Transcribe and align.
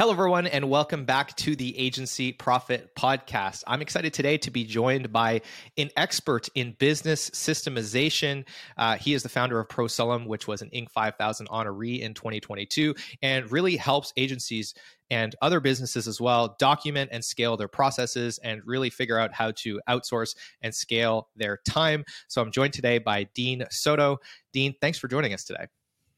Hello, 0.00 0.12
everyone, 0.12 0.46
and 0.46 0.70
welcome 0.70 1.04
back 1.04 1.36
to 1.36 1.54
the 1.54 1.78
Agency 1.78 2.32
Profit 2.32 2.94
Podcast. 2.94 3.64
I'm 3.66 3.82
excited 3.82 4.14
today 4.14 4.38
to 4.38 4.50
be 4.50 4.64
joined 4.64 5.12
by 5.12 5.42
an 5.76 5.90
expert 5.94 6.48
in 6.54 6.72
business 6.78 7.28
systemization. 7.28 8.46
Uh, 8.78 8.96
he 8.96 9.12
is 9.12 9.22
the 9.22 9.28
founder 9.28 9.60
of 9.60 9.68
Prosulum, 9.68 10.26
which 10.26 10.48
was 10.48 10.62
an 10.62 10.70
Inc. 10.70 10.90
5000 10.90 11.50
honoree 11.50 12.00
in 12.00 12.14
2022, 12.14 12.94
and 13.20 13.52
really 13.52 13.76
helps 13.76 14.14
agencies 14.16 14.72
and 15.10 15.36
other 15.42 15.60
businesses 15.60 16.08
as 16.08 16.18
well 16.18 16.56
document 16.58 17.10
and 17.12 17.22
scale 17.22 17.58
their 17.58 17.68
processes 17.68 18.38
and 18.38 18.62
really 18.64 18.88
figure 18.88 19.18
out 19.18 19.34
how 19.34 19.50
to 19.50 19.82
outsource 19.86 20.34
and 20.62 20.74
scale 20.74 21.28
their 21.36 21.58
time. 21.68 22.06
So 22.26 22.40
I'm 22.40 22.50
joined 22.50 22.72
today 22.72 22.96
by 22.96 23.24
Dean 23.34 23.66
Soto. 23.68 24.16
Dean, 24.54 24.74
thanks 24.80 24.98
for 24.98 25.08
joining 25.08 25.34
us 25.34 25.44
today. 25.44 25.66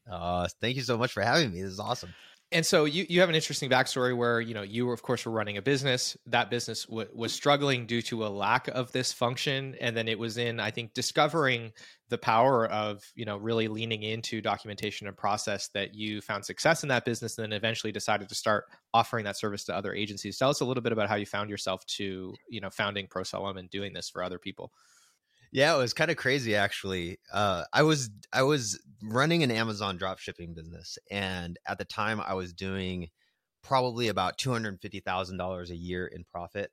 Uh, 0.09 0.47
thank 0.61 0.77
you 0.77 0.83
so 0.83 0.97
much 0.97 1.11
for 1.11 1.21
having 1.21 1.51
me. 1.51 1.61
This 1.61 1.73
is 1.73 1.79
awesome 1.81 2.13
and 2.53 2.65
so 2.65 2.85
you, 2.85 3.05
you 3.09 3.19
have 3.19 3.29
an 3.29 3.35
interesting 3.35 3.69
backstory 3.69 4.15
where 4.15 4.39
you 4.39 4.53
know 4.53 4.61
you 4.61 4.85
were 4.85 4.93
of 4.93 5.01
course 5.01 5.25
were 5.25 5.31
running 5.31 5.57
a 5.57 5.61
business. 5.61 6.15
That 6.27 6.49
business 6.49 6.85
w- 6.85 7.09
was 7.13 7.33
struggling 7.33 7.85
due 7.85 8.01
to 8.03 8.25
a 8.25 8.29
lack 8.29 8.67
of 8.69 8.91
this 8.91 9.11
function. 9.11 9.75
And 9.81 9.97
then 9.97 10.07
it 10.07 10.17
was 10.19 10.37
in 10.37 10.59
i 10.59 10.71
think 10.71 10.93
discovering 10.93 11.73
the 12.09 12.17
power 12.17 12.67
of 12.67 13.03
you 13.15 13.25
know 13.25 13.37
really 13.37 13.67
leaning 13.67 14.03
into 14.03 14.41
documentation 14.41 15.07
and 15.07 15.17
process 15.17 15.69
that 15.69 15.95
you 15.95 16.21
found 16.21 16.45
success 16.45 16.83
in 16.83 16.89
that 16.89 17.05
business 17.05 17.37
and 17.37 17.43
then 17.43 17.53
eventually 17.53 17.91
decided 17.91 18.29
to 18.29 18.35
start 18.35 18.65
offering 18.93 19.25
that 19.25 19.37
service 19.37 19.63
to 19.65 19.75
other 19.75 19.93
agencies. 19.93 20.37
Tell 20.37 20.49
us 20.49 20.61
a 20.61 20.65
little 20.65 20.83
bit 20.83 20.91
about 20.91 21.09
how 21.09 21.15
you 21.15 21.25
found 21.25 21.49
yourself 21.49 21.85
to 21.87 22.35
you 22.47 22.61
know 22.61 22.69
founding 22.69 23.07
prosulum 23.07 23.57
and 23.57 23.69
doing 23.69 23.93
this 23.93 24.09
for 24.09 24.23
other 24.23 24.37
people 24.37 24.71
yeah, 25.53 25.75
it 25.75 25.79
was 25.79 25.93
kind 25.93 26.11
of 26.11 26.17
crazy 26.17 26.55
actually. 26.55 27.19
Uh, 27.33 27.65
I 27.73 27.83
was 27.83 28.11
I 28.33 28.43
was 28.43 28.79
running 29.03 29.43
an 29.43 29.51
Amazon 29.51 29.97
drop 29.97 30.19
shipping 30.19 30.55
business, 30.55 30.97
and 31.11 31.57
at 31.67 31.77
the 31.79 31.85
time 31.85 32.21
I 32.21 32.35
was 32.35 32.53
doing 32.53 33.09
probably 33.63 34.09
about 34.09 34.37
two 34.39 34.51
hundred 34.51 34.79
fifty 34.81 34.99
thousand 35.01 35.37
dollars 35.37 35.71
a 35.71 35.75
year 35.77 36.07
in 36.07 36.25
profit, 36.31 36.71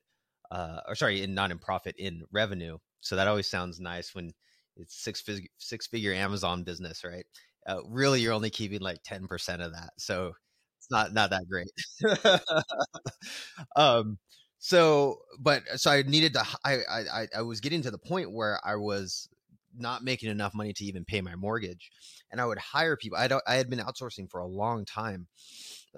uh, 0.50 0.80
or 0.88 0.94
sorry, 0.96 1.22
in 1.22 1.34
not 1.34 1.50
in 1.52 1.58
profit 1.58 1.96
in 1.98 2.22
revenue. 2.32 2.78
So 3.02 3.16
that 3.16 3.28
always 3.28 3.50
sounds 3.50 3.80
nice 3.80 4.14
when 4.14 4.32
it's 4.76 4.96
six 5.02 5.20
fig- 5.22 5.50
six 5.58 5.86
figure 5.86 6.14
Amazon 6.14 6.64
business, 6.64 7.04
right? 7.04 7.26
Uh, 7.66 7.80
really, 7.88 8.20
you're 8.22 8.32
only 8.34 8.50
keeping 8.50 8.80
like 8.80 9.00
ten 9.04 9.26
percent 9.28 9.62
of 9.62 9.72
that, 9.74 9.90
so 9.98 10.32
it's 10.78 10.90
not 10.90 11.12
not 11.14 11.30
that 11.30 11.44
great. 11.50 11.68
um, 13.76 14.18
so 14.60 15.18
but 15.38 15.62
so 15.76 15.90
i 15.90 16.02
needed 16.02 16.34
to 16.34 16.46
I, 16.64 16.78
I 16.90 17.26
i 17.38 17.42
was 17.42 17.60
getting 17.60 17.80
to 17.82 17.90
the 17.90 17.98
point 17.98 18.30
where 18.30 18.60
i 18.62 18.76
was 18.76 19.26
not 19.74 20.04
making 20.04 20.30
enough 20.30 20.54
money 20.54 20.74
to 20.74 20.84
even 20.84 21.04
pay 21.04 21.22
my 21.22 21.34
mortgage 21.34 21.90
and 22.30 22.40
i 22.40 22.46
would 22.46 22.58
hire 22.58 22.94
people 22.94 23.16
i 23.18 23.26
don't 23.26 23.42
i 23.48 23.54
had 23.54 23.70
been 23.70 23.78
outsourcing 23.78 24.30
for 24.30 24.40
a 24.40 24.46
long 24.46 24.84
time 24.84 25.28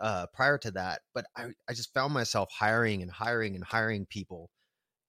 uh 0.00 0.26
prior 0.32 0.58
to 0.58 0.70
that 0.70 1.00
but 1.12 1.26
i 1.36 1.46
i 1.68 1.72
just 1.72 1.92
found 1.92 2.14
myself 2.14 2.50
hiring 2.56 3.02
and 3.02 3.10
hiring 3.10 3.56
and 3.56 3.64
hiring 3.64 4.06
people 4.06 4.48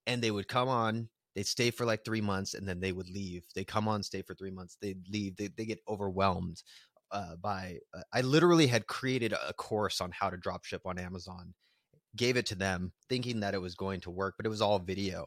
and 0.04 0.20
they 0.20 0.32
would 0.32 0.48
come 0.48 0.68
on 0.68 1.08
they'd 1.36 1.46
stay 1.46 1.70
for 1.70 1.86
like 1.86 2.04
three 2.04 2.20
months 2.20 2.54
and 2.54 2.68
then 2.68 2.78
they 2.78 2.92
would 2.92 3.10
leave. 3.10 3.44
They 3.54 3.64
come 3.64 3.88
on 3.88 4.02
stay 4.02 4.22
for 4.22 4.34
three 4.34 4.50
months 4.50 4.76
they'd 4.80 5.08
leave 5.08 5.36
they, 5.36 5.48
they 5.56 5.64
get 5.64 5.78
overwhelmed 5.88 6.62
uh, 7.12 7.36
by 7.36 7.78
uh, 7.96 8.02
i 8.12 8.20
literally 8.20 8.66
had 8.66 8.88
created 8.88 9.32
a 9.32 9.52
course 9.52 10.00
on 10.00 10.10
how 10.10 10.28
to 10.28 10.36
drop 10.36 10.64
ship 10.64 10.82
on 10.84 10.98
amazon 10.98 11.54
gave 12.16 12.36
it 12.36 12.46
to 12.46 12.54
them 12.54 12.92
thinking 13.08 13.40
that 13.40 13.54
it 13.54 13.60
was 13.60 13.74
going 13.74 14.00
to 14.00 14.10
work, 14.10 14.34
but 14.36 14.46
it 14.46 14.50
was 14.50 14.60
all 14.60 14.78
video. 14.78 15.26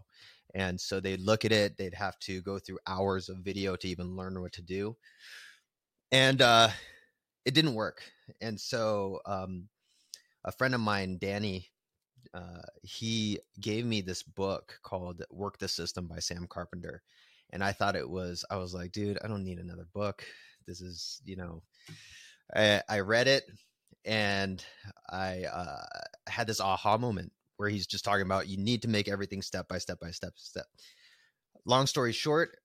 And 0.55 0.79
so 0.79 0.99
they'd 0.99 1.19
look 1.19 1.45
at 1.45 1.51
it, 1.51 1.77
they'd 1.77 1.93
have 1.93 2.17
to 2.19 2.41
go 2.41 2.57
through 2.57 2.79
hours 2.87 3.29
of 3.29 3.37
video 3.37 3.75
to 3.75 3.87
even 3.87 4.15
learn 4.15 4.39
what 4.41 4.53
to 4.53 4.61
do. 4.61 4.95
And 6.11 6.41
uh, 6.41 6.69
it 7.45 7.53
didn't 7.53 7.75
work. 7.75 8.01
And 8.41 8.59
so 8.59 9.19
um, 9.25 9.67
a 10.45 10.51
friend 10.51 10.73
of 10.73 10.81
mine, 10.81 11.17
Danny, 11.19 11.69
uh, 12.33 12.61
he 12.81 13.39
gave 13.59 13.85
me 13.85 14.01
this 14.01 14.23
book 14.23 14.79
called 14.83 15.23
Work 15.31 15.57
the 15.59 15.67
System 15.67 16.07
by 16.07 16.19
Sam 16.19 16.47
Carpenter. 16.47 17.01
And 17.51 17.63
I 17.63 17.71
thought 17.71 17.95
it 17.95 18.09
was, 18.09 18.43
I 18.49 18.57
was 18.57 18.73
like, 18.73 18.91
dude, 18.91 19.19
I 19.23 19.27
don't 19.27 19.43
need 19.43 19.59
another 19.59 19.87
book. 19.93 20.25
This 20.65 20.81
is, 20.81 21.21
you 21.25 21.35
know, 21.35 21.61
I, 22.55 22.81
I 22.89 22.99
read 22.99 23.27
it 23.27 23.43
and 24.07 24.63
I 25.09 25.43
uh, 25.43 25.83
had 26.27 26.47
this 26.47 26.61
aha 26.61 26.97
moment 26.97 27.33
where 27.57 27.69
he's 27.69 27.85
just 27.85 28.05
talking 28.05 28.25
about 28.25 28.47
you 28.47 28.57
need 28.57 28.83
to 28.83 28.87
make 28.87 29.09
everything 29.09 29.41
step 29.41 29.67
by 29.67 29.77
step 29.77 29.99
by 29.99 30.11
step 30.11 30.33
step. 30.37 30.65
Long 31.65 31.85
story 31.85 32.13
short, 32.13 32.57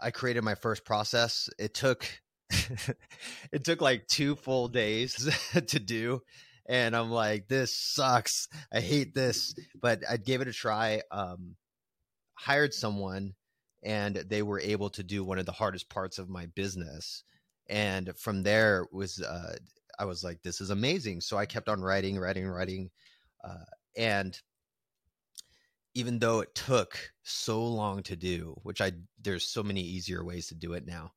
I 0.00 0.12
created 0.12 0.44
my 0.44 0.54
first 0.54 0.84
process. 0.84 1.50
It 1.58 1.74
took 1.74 2.06
it 3.52 3.64
took 3.64 3.80
like 3.80 4.06
two 4.06 4.36
full 4.36 4.68
days 4.68 5.28
to 5.66 5.80
do 5.80 6.22
and 6.66 6.94
I'm 6.94 7.10
like 7.10 7.48
this 7.48 7.76
sucks. 7.76 8.48
I 8.72 8.80
hate 8.80 9.14
this, 9.14 9.54
but 9.80 10.02
I 10.08 10.16
gave 10.16 10.40
it 10.40 10.48
a 10.48 10.52
try. 10.52 11.02
Um 11.10 11.56
hired 12.34 12.72
someone 12.72 13.34
and 13.82 14.16
they 14.16 14.42
were 14.42 14.60
able 14.60 14.90
to 14.90 15.02
do 15.02 15.24
one 15.24 15.38
of 15.38 15.46
the 15.46 15.52
hardest 15.52 15.88
parts 15.88 16.18
of 16.18 16.28
my 16.28 16.46
business 16.46 17.24
and 17.68 18.12
from 18.16 18.42
there 18.42 18.86
was 18.92 19.22
uh, 19.22 19.56
I 19.98 20.04
was 20.04 20.24
like, 20.24 20.42
this 20.42 20.60
is 20.60 20.70
amazing. 20.70 21.20
So 21.20 21.36
I 21.36 21.46
kept 21.46 21.68
on 21.68 21.80
writing, 21.80 22.18
writing, 22.18 22.46
writing. 22.46 22.90
Uh, 23.42 23.64
and 23.96 24.38
even 25.94 26.18
though 26.18 26.40
it 26.40 26.54
took 26.54 26.98
so 27.22 27.64
long 27.64 28.02
to 28.04 28.16
do, 28.16 28.58
which 28.62 28.80
I, 28.80 28.92
there's 29.22 29.46
so 29.46 29.62
many 29.62 29.80
easier 29.80 30.24
ways 30.24 30.48
to 30.48 30.54
do 30.54 30.72
it 30.72 30.86
now, 30.86 31.12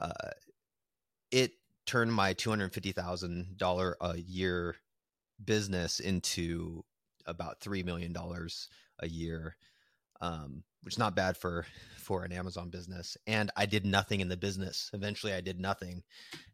uh, 0.00 0.30
it 1.30 1.52
turned 1.86 2.12
my 2.12 2.32
$250,000 2.34 3.94
a 4.00 4.18
year 4.18 4.76
business 5.44 6.00
into 6.00 6.84
about 7.26 7.60
$3 7.60 7.84
million 7.84 8.14
a 9.00 9.08
year. 9.08 9.56
Um, 10.20 10.62
which 10.84 10.94
is 10.94 10.98
not 10.98 11.16
bad 11.16 11.36
for 11.36 11.66
for 12.04 12.24
an 12.24 12.32
Amazon 12.32 12.68
business. 12.68 13.16
And 13.26 13.50
I 13.56 13.66
did 13.66 13.86
nothing 13.86 14.20
in 14.20 14.28
the 14.28 14.36
business. 14.36 14.90
Eventually, 14.92 15.32
I 15.32 15.40
did 15.40 15.58
nothing 15.58 16.02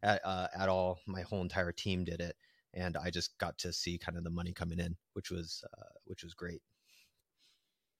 at, 0.01 0.21
uh, 0.23 0.47
at 0.57 0.69
all. 0.69 0.99
My 1.05 1.21
whole 1.21 1.41
entire 1.41 1.73
team 1.73 2.05
did 2.05 2.21
it, 2.21 2.37
and 2.73 2.95
I 2.95 3.09
just 3.09 3.37
got 3.37 3.57
to 3.59 3.73
see 3.73 3.97
kind 3.97 4.17
of 4.17 4.23
the 4.23 4.29
money 4.29 4.53
coming 4.53 4.79
in, 4.79 4.95
which 5.13 5.29
was 5.29 5.63
uh, 5.77 5.99
which 6.05 6.23
was 6.23 6.33
great. 6.33 6.61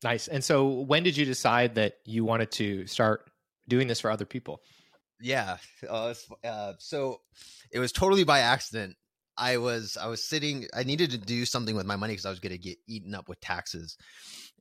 Nice. 0.03 0.27
And 0.27 0.43
so, 0.43 0.67
when 0.67 1.03
did 1.03 1.15
you 1.15 1.25
decide 1.25 1.75
that 1.75 1.95
you 2.05 2.25
wanted 2.25 2.51
to 2.53 2.87
start 2.87 3.29
doing 3.67 3.87
this 3.87 3.99
for 3.99 4.09
other 4.09 4.25
people? 4.25 4.61
Yeah. 5.19 5.57
Uh, 5.87 6.15
uh 6.43 6.73
so 6.79 7.21
it 7.71 7.79
was 7.79 7.91
totally 7.91 8.23
by 8.23 8.39
accident. 8.39 8.95
I 9.37 9.57
was 9.57 9.97
I 9.97 10.07
was 10.07 10.23
sitting. 10.23 10.67
I 10.73 10.83
needed 10.83 11.11
to 11.11 11.17
do 11.17 11.45
something 11.45 11.75
with 11.75 11.85
my 11.85 11.95
money 11.95 12.13
because 12.13 12.25
I 12.25 12.29
was 12.29 12.39
going 12.39 12.51
to 12.51 12.57
get 12.57 12.77
eaten 12.87 13.13
up 13.13 13.29
with 13.29 13.39
taxes, 13.39 13.97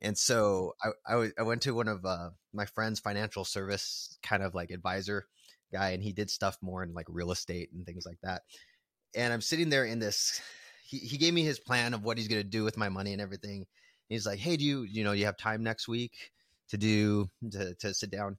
and 0.02 0.16
so 0.16 0.74
I, 0.82 0.88
I, 1.06 1.12
w- 1.12 1.32
I 1.38 1.42
went 1.42 1.62
to 1.62 1.74
one 1.74 1.88
of 1.88 2.04
uh, 2.04 2.30
my 2.52 2.64
friend's 2.66 3.00
financial 3.00 3.44
service 3.44 4.18
kind 4.22 4.42
of 4.42 4.54
like 4.54 4.70
advisor 4.70 5.26
guy, 5.72 5.90
and 5.90 6.02
he 6.02 6.12
did 6.12 6.30
stuff 6.30 6.58
more 6.62 6.82
in 6.82 6.94
like 6.94 7.06
real 7.08 7.32
estate 7.32 7.70
and 7.72 7.84
things 7.86 8.06
like 8.06 8.18
that. 8.22 8.42
And 9.14 9.32
I'm 9.32 9.40
sitting 9.40 9.70
there 9.70 9.84
in 9.84 9.98
this. 9.98 10.40
He 10.86 10.98
he 10.98 11.18
gave 11.18 11.34
me 11.34 11.42
his 11.44 11.60
plan 11.60 11.94
of 11.94 12.04
what 12.04 12.18
he's 12.18 12.28
going 12.28 12.42
to 12.42 12.48
do 12.48 12.64
with 12.64 12.76
my 12.76 12.88
money 12.88 13.12
and 13.12 13.22
everything. 13.22 13.58
And 13.58 13.66
he's 14.08 14.26
like, 14.26 14.38
"Hey, 14.40 14.56
do 14.56 14.64
you 14.64 14.82
you 14.82 15.04
know 15.04 15.12
you 15.12 15.26
have 15.26 15.36
time 15.36 15.62
next 15.62 15.88
week 15.88 16.32
to 16.70 16.78
do 16.78 17.28
to 17.52 17.74
to 17.76 17.94
sit 17.94 18.10
down?" 18.10 18.38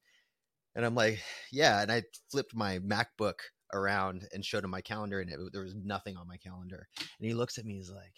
And 0.75 0.85
I'm 0.85 0.95
like, 0.95 1.23
"Yeah." 1.51 1.81
And 1.81 1.91
I 1.91 2.03
flipped 2.31 2.55
my 2.55 2.79
MacBook 2.79 3.39
around 3.73 4.27
and 4.33 4.45
showed 4.45 4.63
him 4.65 4.71
my 4.71 4.81
calendar, 4.81 5.21
and 5.21 5.29
it, 5.31 5.39
there 5.53 5.63
was 5.63 5.75
nothing 5.75 6.17
on 6.17 6.27
my 6.27 6.37
calendar. 6.37 6.87
And 6.97 7.27
he 7.27 7.33
looks 7.33 7.57
at 7.57 7.65
me, 7.65 7.75
he's 7.75 7.91
like, 7.91 8.15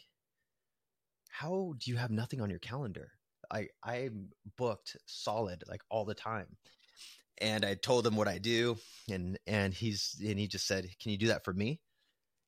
"How 1.29 1.73
do 1.77 1.91
you 1.91 1.97
have 1.97 2.11
nothing 2.11 2.39
on 2.39 2.49
your 2.49 2.59
calendar?" 2.59 3.19
I 3.51 3.67
I'm 3.83 4.29
booked 4.57 4.97
solid 5.05 5.63
like 5.67 5.81
all 5.89 6.05
the 6.05 6.15
time. 6.15 6.47
And 7.39 7.65
I 7.65 7.73
told 7.75 8.05
him 8.05 8.15
what 8.15 8.27
I 8.27 8.37
do, 8.37 8.77
and 9.09 9.39
and 9.47 9.73
he's 9.73 10.15
and 10.25 10.39
he 10.39 10.47
just 10.47 10.67
said, 10.67 10.87
"Can 11.01 11.11
you 11.11 11.17
do 11.17 11.27
that 11.27 11.43
for 11.43 11.53
me?" 11.53 11.81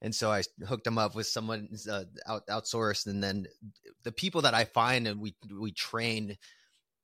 And 0.01 0.13
so 0.13 0.31
I 0.31 0.44
hooked 0.68 0.86
him 0.88 0.97
up 0.97 1.15
with 1.15 1.27
someone 1.27 1.69
uh, 1.89 2.03
out, 2.27 2.45
outsourced, 2.47 3.07
and 3.07 3.24
then 3.24 3.47
the 4.03 4.12
people 4.12 4.42
that 4.44 4.53
I 4.53 4.65
find 4.65 5.07
and 5.07 5.19
we 5.19 5.36
we 5.59 5.71
train, 5.71 6.38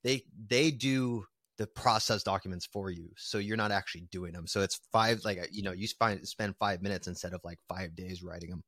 they 0.03 0.23
they 0.47 0.71
do 0.71 1.25
the 1.57 1.67
process 1.67 2.23
documents 2.23 2.65
for 2.65 2.89
you 2.89 3.09
so 3.17 3.38
you're 3.38 3.57
not 3.57 3.71
actually 3.71 4.07
doing 4.11 4.33
them 4.33 4.47
so 4.47 4.61
it's 4.61 4.79
five 4.91 5.23
like 5.23 5.38
you 5.51 5.61
know 5.61 5.71
you 5.71 5.88
find, 5.99 6.27
spend 6.27 6.55
five 6.57 6.81
minutes 6.81 7.07
instead 7.07 7.33
of 7.33 7.41
like 7.43 7.59
five 7.69 7.95
days 7.95 8.23
writing 8.23 8.49
them 8.49 8.63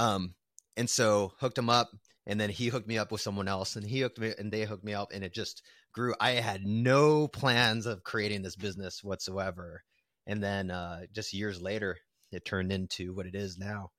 um 0.00 0.34
and 0.80 0.88
so 0.88 1.32
hooked 1.40 1.58
him 1.58 1.68
up 1.68 1.90
and 2.26 2.40
then 2.40 2.48
he 2.48 2.68
hooked 2.68 2.88
me 2.88 2.96
up 2.96 3.12
with 3.12 3.20
someone 3.20 3.48
else 3.48 3.76
and 3.76 3.86
he 3.86 4.00
hooked 4.00 4.18
me 4.18 4.32
and 4.38 4.50
they 4.50 4.62
hooked 4.62 4.82
me 4.82 4.94
up 4.94 5.12
and 5.12 5.22
it 5.22 5.34
just 5.34 5.62
grew. 5.92 6.14
I 6.18 6.30
had 6.30 6.64
no 6.64 7.28
plans 7.28 7.84
of 7.84 8.02
creating 8.02 8.40
this 8.40 8.56
business 8.56 9.04
whatsoever. 9.04 9.82
And 10.26 10.42
then 10.42 10.70
uh 10.70 11.00
just 11.12 11.34
years 11.34 11.60
later 11.60 11.98
it 12.32 12.46
turned 12.46 12.72
into 12.72 13.12
what 13.12 13.26
it 13.26 13.34
is 13.34 13.58
now 13.58 13.90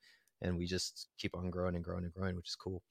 and 0.41 0.57
we 0.57 0.65
just 0.65 1.07
keep 1.19 1.37
on 1.37 1.51
growing 1.51 1.75
and 1.75 1.83
growing 1.83 2.03
and 2.03 2.13
growing 2.13 2.35
which 2.35 2.49
is 2.49 2.55
cool. 2.55 2.81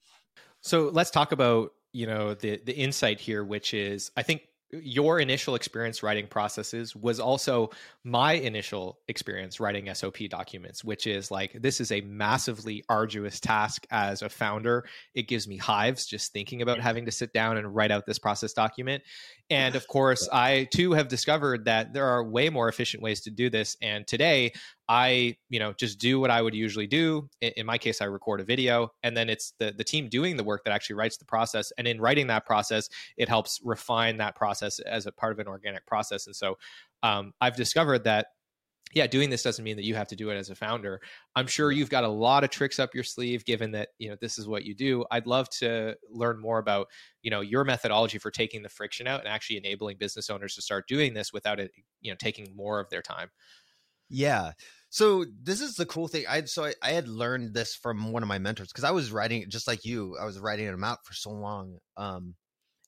So 0.61 0.89
let's 0.93 1.11
talk 1.11 1.33
about 1.33 1.71
you 1.91 2.07
know 2.07 2.33
the 2.33 2.61
the 2.65 2.73
insight 2.73 3.19
here 3.19 3.43
which 3.43 3.73
is 3.73 4.11
i 4.15 4.23
think 4.23 4.43
your 4.73 5.19
initial 5.19 5.55
experience 5.55 6.01
writing 6.01 6.27
processes 6.27 6.95
was 6.95 7.19
also 7.19 7.69
my 8.03 8.33
initial 8.33 8.99
experience 9.07 9.59
writing 9.59 9.93
SOP 9.93 10.17
documents, 10.29 10.83
which 10.83 11.07
is 11.07 11.29
like 11.29 11.53
this 11.53 11.81
is 11.81 11.91
a 11.91 12.01
massively 12.01 12.83
arduous 12.87 13.39
task 13.39 13.85
as 13.91 14.21
a 14.21 14.29
founder. 14.29 14.85
It 15.13 15.27
gives 15.27 15.47
me 15.47 15.57
hives 15.57 16.05
just 16.05 16.31
thinking 16.31 16.61
about 16.61 16.79
having 16.79 17.05
to 17.05 17.11
sit 17.11 17.33
down 17.33 17.57
and 17.57 17.75
write 17.75 17.91
out 17.91 18.05
this 18.05 18.19
process 18.19 18.53
document. 18.53 19.03
And 19.49 19.75
of 19.81 19.87
course, 19.87 20.29
I 20.31 20.67
too 20.73 20.93
have 20.93 21.07
discovered 21.07 21.65
that 21.65 21.93
there 21.93 22.07
are 22.07 22.23
way 22.23 22.49
more 22.49 22.69
efficient 22.69 23.03
ways 23.03 23.21
to 23.21 23.31
do 23.31 23.49
this. 23.49 23.75
And 23.81 24.07
today, 24.07 24.53
I, 24.89 25.37
you 25.49 25.59
know, 25.59 25.73
just 25.73 25.99
do 25.99 26.19
what 26.19 26.31
I 26.31 26.41
would 26.41 26.53
usually 26.53 26.87
do. 26.87 27.29
In 27.41 27.65
my 27.65 27.77
case, 27.77 28.01
I 28.01 28.05
record 28.05 28.41
a 28.41 28.43
video, 28.43 28.89
and 29.03 29.15
then 29.15 29.29
it's 29.29 29.53
the 29.59 29.73
the 29.75 29.83
team 29.83 30.09
doing 30.09 30.37
the 30.37 30.43
work 30.43 30.63
that 30.65 30.71
actually 30.71 30.95
writes 30.95 31.17
the 31.17 31.25
process. 31.25 31.71
And 31.77 31.87
in 31.87 32.01
writing 32.01 32.27
that 32.27 32.45
process, 32.45 32.89
it 33.17 33.29
helps 33.29 33.59
refine 33.63 34.17
that 34.17 34.35
process 34.35 34.79
as 34.79 35.05
a 35.05 35.11
part 35.11 35.31
of 35.31 35.39
an 35.39 35.47
organic 35.47 35.85
process. 35.85 36.27
And 36.27 36.35
so, 36.35 36.57
um, 37.03 37.33
I've 37.39 37.55
discovered 37.55 38.03
that 38.03 38.27
yeah, 38.93 39.07
doing 39.07 39.29
this 39.29 39.43
doesn't 39.43 39.63
mean 39.63 39.77
that 39.77 39.85
you 39.85 39.95
have 39.95 40.07
to 40.09 40.15
do 40.15 40.29
it 40.29 40.35
as 40.35 40.49
a 40.49 40.55
founder. 40.55 41.01
I'm 41.35 41.47
sure 41.47 41.71
you've 41.71 41.89
got 41.89 42.03
a 42.03 42.09
lot 42.09 42.43
of 42.43 42.49
tricks 42.49 42.79
up 42.79 42.93
your 42.93 43.03
sleeve 43.03 43.45
given 43.45 43.71
that, 43.71 43.89
you 43.99 44.09
know, 44.09 44.17
this 44.19 44.37
is 44.37 44.47
what 44.47 44.65
you 44.65 44.75
do. 44.75 45.05
I'd 45.11 45.27
love 45.27 45.49
to 45.59 45.95
learn 46.09 46.39
more 46.39 46.59
about, 46.59 46.87
you 47.21 47.31
know, 47.31 47.41
your 47.41 47.63
methodology 47.63 48.17
for 48.17 48.31
taking 48.31 48.63
the 48.63 48.69
friction 48.69 49.07
out 49.07 49.21
and 49.21 49.29
actually 49.29 49.57
enabling 49.57 49.97
business 49.97 50.29
owners 50.29 50.55
to 50.55 50.61
start 50.61 50.87
doing 50.87 51.13
this 51.13 51.31
without 51.31 51.59
it, 51.59 51.71
you 52.01 52.11
know, 52.11 52.17
taking 52.19 52.53
more 52.55 52.79
of 52.79 52.89
their 52.89 53.01
time. 53.01 53.29
Yeah. 54.11 54.51
So 54.89 55.25
this 55.41 55.61
is 55.61 55.75
the 55.75 55.85
cool 55.85 56.07
thing. 56.09 56.25
I 56.29 56.43
so 56.43 56.65
I, 56.65 56.73
I 56.83 56.91
had 56.91 57.07
learned 57.07 57.53
this 57.53 57.75
from 57.75 58.11
one 58.11 58.23
of 58.23 58.29
my 58.29 58.39
mentors 58.39 58.67
because 58.67 58.83
I 58.83 58.91
was 58.91 59.11
writing 59.11 59.45
just 59.49 59.67
like 59.67 59.85
you. 59.85 60.17
I 60.19 60.25
was 60.25 60.37
writing 60.37 60.65
them 60.67 60.83
out 60.83 60.99
for 61.05 61.13
so 61.13 61.31
long, 61.31 61.77
um, 61.95 62.35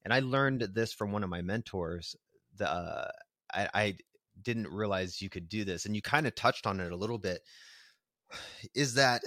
and 0.04 0.14
I 0.14 0.20
learned 0.20 0.68
this 0.74 0.94
from 0.94 1.14
one 1.14 1.24
of 1.24 1.30
my 1.30 1.42
mentors. 1.42 2.16
The 2.58 2.70
uh, 2.70 3.08
I, 3.54 3.70
I 3.74 3.98
didn't 4.42 4.68
realize 4.68 5.22
you 5.22 5.30
could 5.30 5.48
do 5.48 5.64
this 5.64 5.86
and 5.86 5.96
you 5.96 6.02
kind 6.02 6.28
of 6.28 6.36
touched 6.36 6.68
on 6.68 6.80
it 6.80 6.92
a 6.92 6.98
little 6.98 7.20
bit 7.20 7.42
is 8.74 8.96
that 8.96 9.22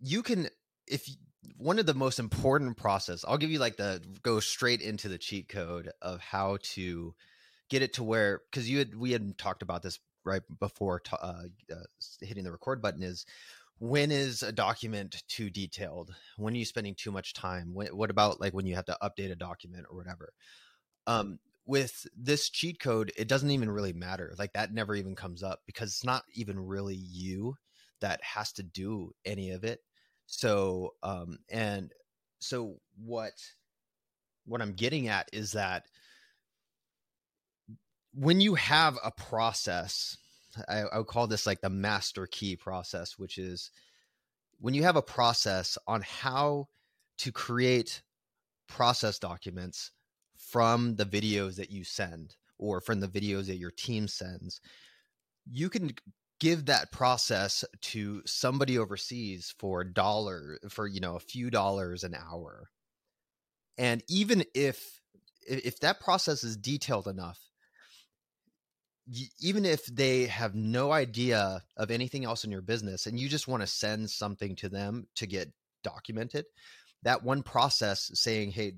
you 0.00 0.22
can 0.22 0.48
if 0.86 1.08
one 1.56 1.78
of 1.78 1.86
the 1.86 1.94
most 1.94 2.18
important 2.18 2.76
process 2.76 3.24
i'll 3.26 3.38
give 3.38 3.50
you 3.50 3.60
like 3.60 3.76
the 3.76 4.02
go 4.22 4.40
straight 4.40 4.80
into 4.80 5.08
the 5.08 5.16
cheat 5.16 5.48
code 5.48 5.90
of 6.02 6.20
how 6.20 6.58
to 6.60 7.14
get 7.68 7.82
it 7.82 7.94
to 7.94 8.04
where 8.04 8.42
because 8.50 8.68
you 8.68 8.78
had 8.78 8.94
we 8.94 9.12
had 9.12 9.36
talked 9.38 9.62
about 9.62 9.82
this 9.82 9.98
right 10.24 10.42
before 10.58 11.00
uh, 11.12 11.42
uh, 11.72 11.76
hitting 12.20 12.44
the 12.44 12.52
record 12.52 12.82
button 12.82 13.02
is 13.02 13.24
when 13.78 14.10
is 14.10 14.42
a 14.42 14.52
document 14.52 15.22
too 15.28 15.50
detailed 15.50 16.14
when 16.36 16.54
are 16.54 16.58
you 16.58 16.64
spending 16.64 16.94
too 16.94 17.12
much 17.12 17.34
time 17.34 17.74
when, 17.74 17.88
what 17.88 18.10
about 18.10 18.40
like 18.40 18.54
when 18.54 18.66
you 18.66 18.74
have 18.74 18.86
to 18.86 18.96
update 19.02 19.30
a 19.30 19.36
document 19.36 19.84
or 19.90 19.96
whatever 19.96 20.32
um 21.06 21.38
with 21.66 22.06
this 22.16 22.48
cheat 22.48 22.78
code, 22.78 23.12
it 23.16 23.28
doesn't 23.28 23.50
even 23.50 23.70
really 23.70 23.92
matter. 23.92 24.32
Like 24.38 24.52
that 24.52 24.72
never 24.72 24.94
even 24.94 25.16
comes 25.16 25.42
up 25.42 25.60
because 25.66 25.90
it's 25.90 26.04
not 26.04 26.22
even 26.32 26.58
really 26.58 26.94
you 26.94 27.56
that 28.00 28.22
has 28.22 28.52
to 28.52 28.62
do 28.62 29.12
any 29.24 29.50
of 29.50 29.64
it. 29.64 29.80
So, 30.26 30.94
um, 31.02 31.38
and 31.50 31.92
so 32.38 32.76
what, 33.04 33.32
what 34.44 34.62
I'm 34.62 34.74
getting 34.74 35.08
at 35.08 35.28
is 35.32 35.52
that 35.52 35.86
when 38.16 38.40
you 38.40 38.54
have 38.54 38.98
a 39.04 39.10
process, 39.10 40.16
I, 40.68 40.80
I 40.80 40.98
would 40.98 41.06
call 41.06 41.26
this 41.26 41.46
like 41.46 41.60
the 41.60 41.68
master 41.68 42.26
key 42.26 42.56
process, 42.56 43.18
which 43.18 43.36
is 43.36 43.70
when 44.58 44.72
you 44.72 44.82
have 44.84 44.96
a 44.96 45.02
process 45.02 45.76
on 45.86 46.00
how 46.00 46.68
to 47.18 47.30
create 47.30 48.02
process 48.68 49.18
documents 49.18 49.90
from 50.38 50.96
the 50.96 51.04
videos 51.04 51.56
that 51.56 51.70
you 51.70 51.84
send 51.84 52.36
or 52.58 52.80
from 52.80 53.00
the 53.00 53.08
videos 53.08 53.46
that 53.46 53.58
your 53.58 53.70
team 53.70 54.08
sends, 54.08 54.62
you 55.50 55.68
can 55.68 55.92
give 56.40 56.66
that 56.66 56.90
process 56.92 57.64
to 57.82 58.22
somebody 58.24 58.78
overseas 58.78 59.54
for 59.58 59.82
a 59.82 59.92
dollar 59.92 60.58
for 60.70 60.86
you 60.86 61.00
know 61.00 61.16
a 61.16 61.20
few 61.20 61.50
dollars 61.50 62.02
an 62.02 62.14
hour. 62.14 62.70
And 63.76 64.02
even 64.08 64.42
if 64.54 65.02
if 65.46 65.80
that 65.80 66.00
process 66.00 66.42
is 66.44 66.56
detailed 66.56 67.08
enough 67.08 67.38
even 69.40 69.64
if 69.64 69.86
they 69.86 70.26
have 70.26 70.54
no 70.54 70.92
idea 70.92 71.62
of 71.76 71.90
anything 71.90 72.24
else 72.24 72.44
in 72.44 72.50
your 72.50 72.62
business 72.62 73.06
and 73.06 73.20
you 73.20 73.28
just 73.28 73.46
want 73.46 73.62
to 73.62 73.66
send 73.66 74.10
something 74.10 74.56
to 74.56 74.68
them 74.68 75.06
to 75.14 75.26
get 75.26 75.52
documented 75.84 76.44
that 77.02 77.22
one 77.22 77.42
process 77.42 78.10
saying 78.14 78.50
hey 78.50 78.72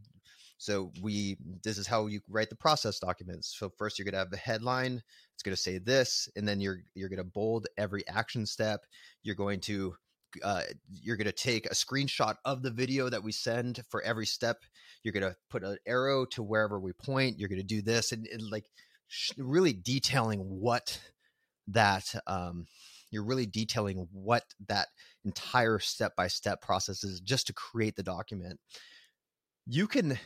so 0.58 0.90
we 1.00 1.36
this 1.62 1.78
is 1.78 1.86
how 1.86 2.08
you 2.08 2.20
write 2.28 2.50
the 2.50 2.56
process 2.56 2.98
documents. 2.98 3.54
So 3.56 3.70
first 3.78 3.98
you're 3.98 4.04
going 4.04 4.12
to 4.14 4.18
have 4.18 4.30
the 4.30 4.36
headline. 4.36 5.02
It's 5.34 5.42
going 5.44 5.54
to 5.54 5.62
say 5.62 5.78
this, 5.78 6.28
and 6.36 6.46
then 6.46 6.60
you're 6.60 6.80
you're 6.94 7.08
going 7.08 7.18
to 7.18 7.24
bold 7.24 7.68
every 7.78 8.06
action 8.08 8.44
step. 8.44 8.80
You're 9.22 9.36
going 9.36 9.60
to 9.60 9.94
uh, 10.42 10.62
you're 10.92 11.16
going 11.16 11.26
to 11.26 11.32
take 11.32 11.66
a 11.66 11.74
screenshot 11.74 12.34
of 12.44 12.62
the 12.62 12.72
video 12.72 13.08
that 13.08 13.22
we 13.22 13.30
send 13.30 13.82
for 13.88 14.02
every 14.02 14.26
step. 14.26 14.58
You're 15.04 15.12
going 15.12 15.30
to 15.30 15.36
put 15.48 15.62
an 15.62 15.78
arrow 15.86 16.24
to 16.26 16.42
wherever 16.42 16.78
we 16.80 16.92
point. 16.92 17.38
You're 17.38 17.48
going 17.48 17.60
to 17.60 17.64
do 17.64 17.80
this, 17.80 18.10
and, 18.10 18.26
and 18.26 18.42
like 18.50 18.64
really 19.36 19.72
detailing 19.72 20.40
what 20.40 21.00
that 21.68 22.14
um, 22.26 22.66
you're 23.10 23.24
really 23.24 23.46
detailing 23.46 24.06
what 24.12 24.44
that 24.68 24.88
entire 25.24 25.78
step 25.78 26.14
by 26.16 26.28
step 26.28 26.60
process 26.60 27.04
is 27.04 27.20
just 27.20 27.46
to 27.46 27.52
create 27.52 27.96
the 27.96 28.02
document. 28.02 28.60
You 29.66 29.86
can 29.86 30.18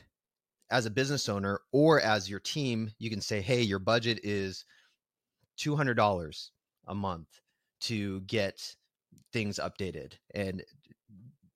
as 0.70 0.86
a 0.86 0.90
business 0.90 1.28
owner 1.28 1.60
or 1.72 2.00
as 2.00 2.30
your 2.30 2.40
team, 2.40 2.90
you 2.98 3.10
can 3.10 3.20
say, 3.20 3.40
hey, 3.40 3.60
your 3.60 3.78
budget 3.78 4.20
is 4.22 4.64
$200 5.60 6.50
a 6.88 6.94
month 6.94 7.28
to 7.82 8.20
get 8.22 8.74
things 9.32 9.58
updated. 9.62 10.14
And 10.34 10.62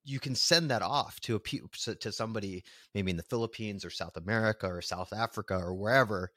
you 0.04 0.20
can 0.20 0.34
send 0.34 0.70
that 0.70 0.82
off 0.82 1.18
to 1.20 1.36
a 1.36 1.94
to 1.96 2.12
somebody 2.12 2.62
maybe 2.94 3.10
in 3.10 3.16
the 3.16 3.22
Philippines 3.24 3.84
or 3.84 3.90
South 3.90 4.16
America 4.16 4.66
or 4.66 4.80
South 4.80 5.12
Africa 5.12 5.56
or 5.56 5.74
wherever 5.74 6.30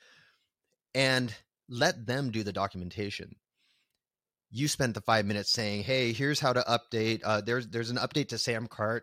and 0.93 1.34
let 1.67 2.05
them 2.05 2.31
do 2.31 2.43
the 2.43 2.53
documentation. 2.53 3.36
You 4.51 4.67
spent 4.67 4.96
the 4.96 5.01
5 5.01 5.25
minutes 5.25 5.51
saying, 5.51 5.84
"Hey, 5.84 6.12
here's 6.12 6.39
how 6.39 6.53
to 6.53 6.62
update. 6.62 7.22
Uh, 7.24 7.41
there's 7.41 7.67
there's 7.67 7.91
an 7.91 7.98
update 7.98 8.29
to 8.29 8.36
Samcart 8.36 9.01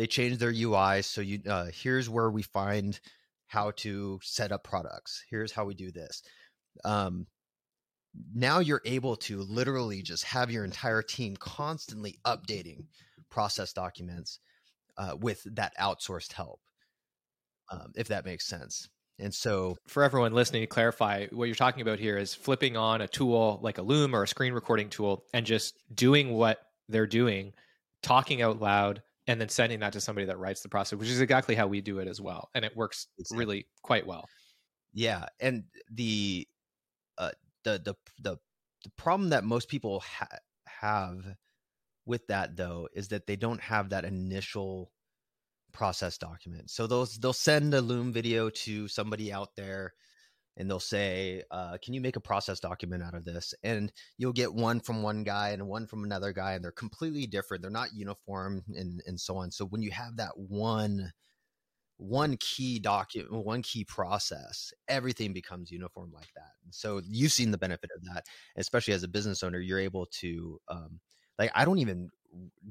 they 0.00 0.06
changed 0.06 0.40
their 0.40 0.50
UI. 0.50 1.02
So 1.02 1.20
you 1.20 1.42
uh, 1.46 1.66
here's 1.66 2.08
where 2.08 2.30
we 2.30 2.40
find 2.40 2.98
how 3.48 3.72
to 3.72 4.18
set 4.22 4.50
up 4.50 4.64
products. 4.64 5.22
Here's 5.28 5.52
how 5.52 5.66
we 5.66 5.74
do 5.74 5.90
this. 5.90 6.22
Um, 6.86 7.26
now 8.34 8.60
you're 8.60 8.80
able 8.86 9.16
to 9.16 9.42
literally 9.42 10.00
just 10.00 10.24
have 10.24 10.50
your 10.50 10.64
entire 10.64 11.02
team 11.02 11.36
constantly 11.36 12.18
updating 12.24 12.86
process 13.28 13.74
documents 13.74 14.38
uh, 14.96 15.16
with 15.20 15.42
that 15.54 15.76
outsourced 15.78 16.32
help, 16.32 16.60
um, 17.70 17.92
if 17.94 18.08
that 18.08 18.24
makes 18.24 18.46
sense. 18.46 18.88
And 19.20 19.34
so, 19.34 19.76
for 19.86 20.02
everyone 20.02 20.32
listening, 20.32 20.62
to 20.62 20.66
clarify 20.66 21.26
what 21.30 21.44
you're 21.44 21.54
talking 21.54 21.82
about 21.82 21.98
here 21.98 22.16
is 22.16 22.34
flipping 22.34 22.76
on 22.76 23.00
a 23.00 23.08
tool 23.08 23.60
like 23.62 23.78
a 23.78 23.82
Loom 23.82 24.14
or 24.14 24.22
a 24.22 24.28
screen 24.28 24.52
recording 24.52 24.88
tool 24.88 25.24
and 25.34 25.44
just 25.46 25.76
doing 25.94 26.32
what 26.32 26.58
they're 26.88 27.06
doing, 27.06 27.52
talking 28.02 28.42
out 28.42 28.60
loud, 28.60 29.02
and 29.26 29.40
then 29.40 29.48
sending 29.48 29.80
that 29.80 29.92
to 29.92 30.00
somebody 30.00 30.26
that 30.26 30.38
writes 30.38 30.62
the 30.62 30.68
process, 30.68 30.98
which 30.98 31.08
is 31.08 31.20
exactly 31.20 31.54
how 31.54 31.66
we 31.66 31.80
do 31.80 31.98
it 31.98 32.08
as 32.08 32.20
well, 32.20 32.48
and 32.54 32.64
it 32.64 32.76
works 32.76 33.06
exactly. 33.18 33.38
really 33.38 33.66
quite 33.82 34.06
well. 34.06 34.24
Yeah, 34.92 35.26
and 35.38 35.64
the 35.90 36.48
uh, 37.18 37.30
the 37.64 37.80
the 37.84 37.94
the 38.20 38.36
the 38.84 38.90
problem 38.96 39.28
that 39.30 39.44
most 39.44 39.68
people 39.68 40.00
ha- 40.00 40.38
have 40.66 41.24
with 42.06 42.26
that 42.28 42.56
though 42.56 42.88
is 42.94 43.08
that 43.08 43.26
they 43.26 43.36
don't 43.36 43.60
have 43.60 43.90
that 43.90 44.04
initial 44.04 44.90
process 45.72 46.18
document. 46.18 46.70
So 46.70 46.86
those 46.86 47.16
they'll 47.18 47.32
send 47.32 47.74
a 47.74 47.80
Loom 47.80 48.12
video 48.12 48.50
to 48.50 48.88
somebody 48.88 49.32
out 49.32 49.56
there 49.56 49.94
and 50.56 50.70
they'll 50.70 50.80
say, 50.80 51.42
uh, 51.50 51.78
"Can 51.82 51.94
you 51.94 52.00
make 52.00 52.16
a 52.16 52.20
process 52.20 52.60
document 52.60 53.02
out 53.02 53.14
of 53.14 53.24
this?" 53.24 53.54
And 53.62 53.92
you'll 54.18 54.32
get 54.34 54.54
one 54.54 54.80
from 54.80 55.02
one 55.02 55.24
guy 55.24 55.50
and 55.50 55.68
one 55.68 55.86
from 55.86 56.04
another 56.04 56.32
guy, 56.32 56.54
and 56.54 56.64
they're 56.64 56.72
completely 56.72 57.26
different. 57.26 57.62
They're 57.62 57.70
not 57.70 57.94
uniform, 57.94 58.64
and 58.76 59.02
and 59.06 59.20
so 59.20 59.36
on. 59.38 59.50
So 59.52 59.66
when 59.66 59.82
you 59.82 59.90
have 59.92 60.16
that 60.18 60.36
one 60.38 61.12
one 61.98 62.36
key 62.38 62.78
document, 62.78 63.44
one 63.44 63.62
key 63.62 63.84
process, 63.84 64.72
everything 64.88 65.32
becomes 65.32 65.70
uniform 65.70 66.10
like 66.14 66.32
that. 66.34 66.52
So 66.70 67.00
you've 67.06 67.32
seen 67.32 67.50
the 67.50 67.58
benefit 67.58 67.90
of 67.96 68.02
that, 68.04 68.24
especially 68.56 68.94
as 68.94 69.02
a 69.02 69.08
business 69.08 69.42
owner. 69.42 69.60
You're 69.60 69.78
able 69.80 70.06
to, 70.20 70.58
um, 70.68 71.00
like, 71.38 71.50
I 71.54 71.64
don't 71.64 71.78
even 71.78 72.10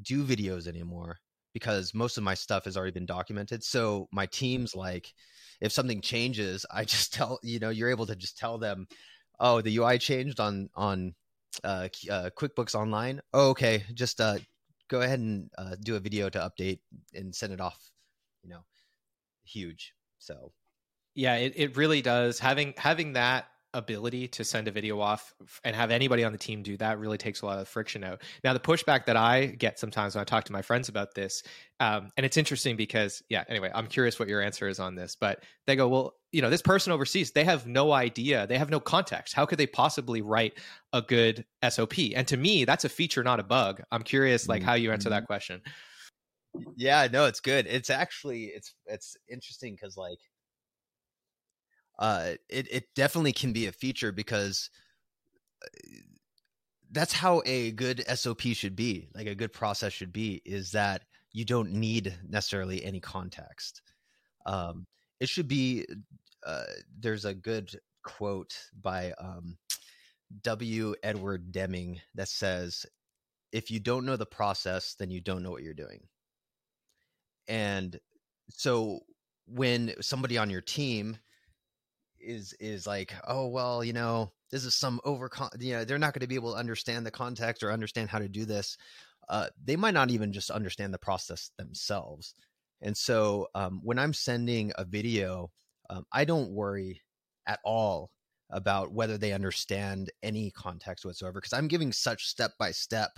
do 0.01 0.23
videos 0.23 0.67
anymore 0.67 1.19
because 1.53 1.93
most 1.93 2.17
of 2.17 2.23
my 2.23 2.33
stuff 2.33 2.65
has 2.65 2.77
already 2.77 2.91
been 2.91 3.05
documented. 3.05 3.63
So 3.63 4.07
my 4.11 4.25
team's 4.25 4.75
like, 4.75 5.13
if 5.61 5.71
something 5.71 6.01
changes, 6.01 6.65
I 6.71 6.83
just 6.85 7.13
tell 7.13 7.39
you 7.43 7.59
know 7.59 7.69
you're 7.69 7.89
able 7.89 8.05
to 8.07 8.15
just 8.15 8.37
tell 8.37 8.57
them, 8.57 8.87
oh, 9.39 9.61
the 9.61 9.77
UI 9.77 9.97
changed 9.97 10.39
on 10.39 10.69
on 10.75 11.15
uh, 11.63 11.87
uh, 12.09 12.29
QuickBooks 12.37 12.75
Online. 12.75 13.21
Oh, 13.33 13.49
okay, 13.49 13.83
just 13.93 14.21
uh, 14.21 14.37
go 14.89 15.01
ahead 15.01 15.19
and 15.19 15.49
uh, 15.57 15.75
do 15.81 15.95
a 15.95 15.99
video 15.99 16.29
to 16.29 16.39
update 16.39 16.79
and 17.13 17.33
send 17.33 17.53
it 17.53 17.61
off. 17.61 17.79
You 18.43 18.49
know, 18.49 18.63
huge. 19.43 19.93
So 20.19 20.51
yeah, 21.15 21.35
it, 21.35 21.53
it 21.55 21.77
really 21.77 22.01
does. 22.01 22.39
Having 22.39 22.75
having 22.77 23.13
that 23.13 23.47
ability 23.73 24.27
to 24.27 24.43
send 24.43 24.67
a 24.67 24.71
video 24.71 24.99
off 24.99 25.33
and 25.63 25.75
have 25.75 25.91
anybody 25.91 26.23
on 26.23 26.31
the 26.31 26.37
team 26.37 26.63
do 26.63 26.75
that 26.77 26.99
really 26.99 27.17
takes 27.17 27.41
a 27.41 27.45
lot 27.45 27.59
of 27.59 27.67
friction 27.67 28.03
out. 28.03 28.21
Now, 28.43 28.53
the 28.53 28.59
pushback 28.59 29.05
that 29.05 29.15
I 29.15 29.47
get 29.47 29.79
sometimes 29.79 30.15
when 30.15 30.21
I 30.21 30.25
talk 30.25 30.43
to 30.45 30.51
my 30.51 30.61
friends 30.61 30.89
about 30.89 31.13
this, 31.13 31.43
um, 31.79 32.09
and 32.17 32.25
it's 32.25 32.37
interesting 32.37 32.75
because, 32.75 33.21
yeah, 33.29 33.43
anyway, 33.47 33.71
I'm 33.73 33.87
curious 33.87 34.19
what 34.19 34.27
your 34.27 34.41
answer 34.41 34.67
is 34.67 34.79
on 34.79 34.95
this, 34.95 35.15
but 35.15 35.43
they 35.67 35.75
go, 35.75 35.87
well, 35.87 36.15
you 36.31 36.41
know, 36.41 36.49
this 36.49 36.61
person 36.61 36.91
overseas, 36.91 37.31
they 37.31 37.43
have 37.43 37.67
no 37.67 37.91
idea, 37.91 38.47
they 38.47 38.57
have 38.57 38.69
no 38.69 38.79
context. 38.79 39.33
How 39.33 39.45
could 39.45 39.57
they 39.57 39.67
possibly 39.67 40.21
write 40.21 40.59
a 40.93 41.01
good 41.01 41.45
SOP? 41.67 41.99
And 42.15 42.27
to 42.27 42.37
me, 42.37 42.65
that's 42.65 42.85
a 42.85 42.89
feature, 42.89 43.23
not 43.23 43.39
a 43.39 43.43
bug. 43.43 43.81
I'm 43.91 44.03
curious, 44.03 44.49
like, 44.49 44.63
how 44.63 44.73
you 44.73 44.91
answer 44.91 45.09
that 45.09 45.23
mm-hmm. 45.23 45.25
question. 45.25 45.61
Yeah, 46.75 47.07
no, 47.11 47.25
it's 47.25 47.39
good. 47.39 47.67
It's 47.67 47.89
actually 47.89 48.45
it's 48.45 48.73
it's 48.87 49.15
interesting 49.29 49.75
because 49.75 49.97
like 49.97 50.17
uh, 51.99 52.31
it 52.47 52.67
it 52.71 52.95
definitely 52.95 53.33
can 53.33 53.51
be 53.51 53.67
a 53.67 53.71
feature 53.73 54.11
because 54.11 54.69
uh, 55.63 55.67
that's 56.91 57.13
how 57.13 57.41
a 57.45 57.71
good 57.71 58.03
SOP 58.15 58.41
should 58.53 58.75
be. 58.75 59.09
Like 59.13 59.27
a 59.27 59.35
good 59.35 59.53
process 59.53 59.93
should 59.93 60.13
be 60.13 60.41
is 60.45 60.71
that 60.71 61.03
you 61.33 61.45
don't 61.45 61.73
need 61.73 62.17
necessarily 62.27 62.83
any 62.83 63.01
context. 63.01 63.81
Um, 64.45 64.87
it 65.19 65.29
should 65.29 65.47
be. 65.47 65.85
Uh, 66.45 66.63
there's 66.97 67.25
a 67.25 67.33
good 67.33 67.69
quote 68.01 68.57
by 68.81 69.11
um, 69.19 69.57
W. 70.43 70.95
Edward 71.03 71.51
Deming 71.51 71.99
that 72.15 72.29
says, 72.29 72.85
"If 73.51 73.69
you 73.69 73.81
don't 73.81 74.05
know 74.05 74.15
the 74.15 74.25
process, 74.25 74.95
then 74.95 75.11
you 75.11 75.19
don't 75.19 75.43
know 75.43 75.51
what 75.51 75.63
you're 75.63 75.73
doing." 75.73 76.07
And 77.49 77.99
so 78.49 79.01
when 79.47 79.93
somebody 79.99 80.37
on 80.37 80.49
your 80.49 80.61
team 80.61 81.17
is 82.21 82.53
is 82.59 82.85
like 82.87 83.13
oh 83.27 83.47
well 83.47 83.83
you 83.83 83.93
know 83.93 84.31
this 84.51 84.65
is 84.65 84.75
some 84.75 84.99
over 85.05 85.29
you 85.59 85.73
know 85.73 85.85
they're 85.85 85.97
not 85.97 86.13
going 86.13 86.21
to 86.21 86.27
be 86.27 86.35
able 86.35 86.53
to 86.53 86.59
understand 86.59 87.05
the 87.05 87.11
context 87.11 87.63
or 87.63 87.71
understand 87.71 88.09
how 88.09 88.19
to 88.19 88.29
do 88.29 88.45
this. 88.45 88.77
Uh, 89.27 89.47
they 89.63 89.75
might 89.75 89.93
not 89.93 90.09
even 90.09 90.33
just 90.33 90.49
understand 90.49 90.91
the 90.91 90.97
process 90.97 91.51
themselves. 91.57 92.33
And 92.81 92.97
so 92.97 93.47
um, 93.55 93.81
when 93.83 93.99
i'm 93.99 94.13
sending 94.13 94.71
a 94.75 94.85
video 94.85 95.51
um, 95.89 96.05
i 96.13 96.23
don't 96.25 96.51
worry 96.51 97.01
at 97.47 97.59
all 97.63 98.11
about 98.51 98.91
whether 98.91 99.17
they 99.17 99.33
understand 99.33 100.09
any 100.23 100.49
context 100.51 101.05
whatsoever 101.05 101.39
because 101.39 101.53
i'm 101.53 101.67
giving 101.67 101.91
such 101.91 102.25
step 102.25 102.51
by 102.57 102.71
step 102.71 103.11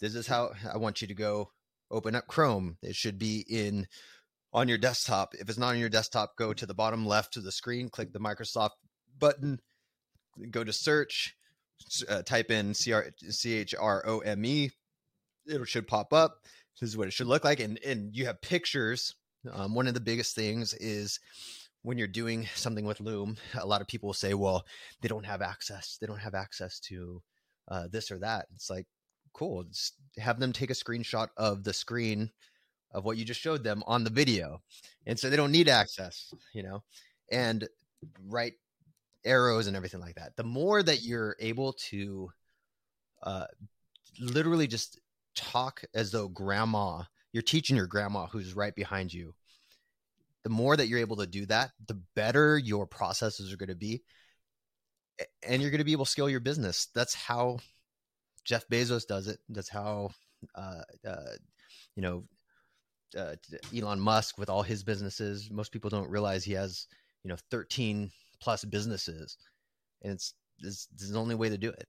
this 0.00 0.14
is 0.14 0.26
how 0.26 0.50
i 0.72 0.76
want 0.76 1.00
you 1.00 1.08
to 1.08 1.14
go 1.14 1.50
open 1.90 2.14
up 2.14 2.26
chrome. 2.26 2.76
It 2.82 2.94
should 2.96 3.18
be 3.18 3.44
in 3.48 3.86
on 4.52 4.68
your 4.68 4.78
desktop. 4.78 5.34
If 5.34 5.48
it's 5.48 5.58
not 5.58 5.70
on 5.70 5.78
your 5.78 5.88
desktop, 5.88 6.36
go 6.36 6.52
to 6.52 6.66
the 6.66 6.74
bottom 6.74 7.06
left 7.06 7.36
of 7.36 7.44
the 7.44 7.52
screen, 7.52 7.88
click 7.88 8.12
the 8.12 8.20
Microsoft 8.20 8.70
button, 9.18 9.60
go 10.50 10.64
to 10.64 10.72
search, 10.72 11.36
uh, 12.08 12.22
type 12.22 12.50
in 12.50 12.74
C 12.74 12.92
H 12.92 13.74
R 13.78 14.04
O 14.06 14.18
M 14.20 14.44
E. 14.44 14.70
It 15.46 15.68
should 15.68 15.88
pop 15.88 16.12
up. 16.12 16.38
This 16.80 16.90
is 16.90 16.96
what 16.96 17.08
it 17.08 17.12
should 17.12 17.26
look 17.26 17.44
like. 17.44 17.60
And, 17.60 17.78
and 17.84 18.14
you 18.14 18.26
have 18.26 18.40
pictures. 18.40 19.14
Um, 19.50 19.74
one 19.74 19.86
of 19.86 19.94
the 19.94 20.00
biggest 20.00 20.34
things 20.34 20.74
is 20.74 21.18
when 21.82 21.96
you're 21.96 22.06
doing 22.06 22.46
something 22.54 22.84
with 22.84 23.00
Loom, 23.00 23.36
a 23.58 23.66
lot 23.66 23.80
of 23.80 23.88
people 23.88 24.08
will 24.08 24.14
say, 24.14 24.34
well, 24.34 24.64
they 25.00 25.08
don't 25.08 25.26
have 25.26 25.42
access. 25.42 25.96
They 26.00 26.06
don't 26.06 26.20
have 26.20 26.34
access 26.34 26.78
to 26.80 27.22
uh, 27.68 27.88
this 27.90 28.10
or 28.10 28.18
that. 28.18 28.46
It's 28.54 28.68
like, 28.68 28.86
cool. 29.32 29.64
Just 29.64 29.94
have 30.18 30.38
them 30.40 30.52
take 30.52 30.70
a 30.70 30.74
screenshot 30.74 31.28
of 31.36 31.64
the 31.64 31.72
screen 31.72 32.30
of 32.92 33.04
what 33.04 33.16
you 33.16 33.24
just 33.24 33.40
showed 33.40 33.64
them 33.64 33.82
on 33.86 34.04
the 34.04 34.10
video. 34.10 34.60
And 35.06 35.18
so 35.18 35.30
they 35.30 35.36
don't 35.36 35.52
need 35.52 35.68
access, 35.68 36.32
you 36.52 36.62
know, 36.62 36.82
and 37.30 37.68
write 38.26 38.54
arrows 39.24 39.66
and 39.66 39.76
everything 39.76 40.00
like 40.00 40.16
that. 40.16 40.36
The 40.36 40.44
more 40.44 40.82
that 40.82 41.02
you're 41.02 41.36
able 41.40 41.74
to 41.90 42.30
uh, 43.22 43.46
literally 44.18 44.66
just 44.66 44.98
talk 45.34 45.82
as 45.94 46.10
though 46.10 46.28
grandma, 46.28 47.02
you're 47.32 47.42
teaching 47.42 47.76
your 47.76 47.86
grandma 47.86 48.26
who's 48.26 48.54
right 48.54 48.74
behind 48.74 49.12
you. 49.12 49.34
The 50.42 50.50
more 50.50 50.76
that 50.76 50.88
you're 50.88 51.00
able 51.00 51.16
to 51.16 51.26
do 51.26 51.46
that, 51.46 51.70
the 51.86 52.00
better 52.16 52.58
your 52.58 52.86
processes 52.86 53.52
are 53.52 53.56
going 53.56 53.68
to 53.68 53.74
be. 53.74 54.02
And 55.42 55.60
you're 55.60 55.70
going 55.70 55.78
to 55.78 55.84
be 55.84 55.92
able 55.92 56.06
to 56.06 56.10
scale 56.10 56.30
your 56.30 56.40
business. 56.40 56.88
That's 56.94 57.14
how 57.14 57.58
Jeff 58.44 58.66
Bezos 58.68 59.06
does 59.06 59.28
it. 59.28 59.38
That's 59.50 59.68
how, 59.68 60.10
uh, 60.54 60.80
uh, 61.06 61.34
you 61.94 62.02
know, 62.02 62.24
uh, 63.16 63.34
Elon 63.76 64.00
Musk 64.00 64.38
with 64.38 64.50
all 64.50 64.62
his 64.62 64.82
businesses. 64.82 65.50
Most 65.50 65.72
people 65.72 65.90
don't 65.90 66.10
realize 66.10 66.44
he 66.44 66.52
has, 66.52 66.86
you 67.24 67.28
know, 67.28 67.36
13 67.50 68.10
plus 68.40 68.64
businesses, 68.64 69.36
and 70.02 70.12
it's 70.12 70.34
this, 70.60 70.88
is 70.98 71.12
the 71.12 71.18
only 71.18 71.34
way 71.34 71.48
to 71.48 71.58
do 71.58 71.70
it. 71.70 71.86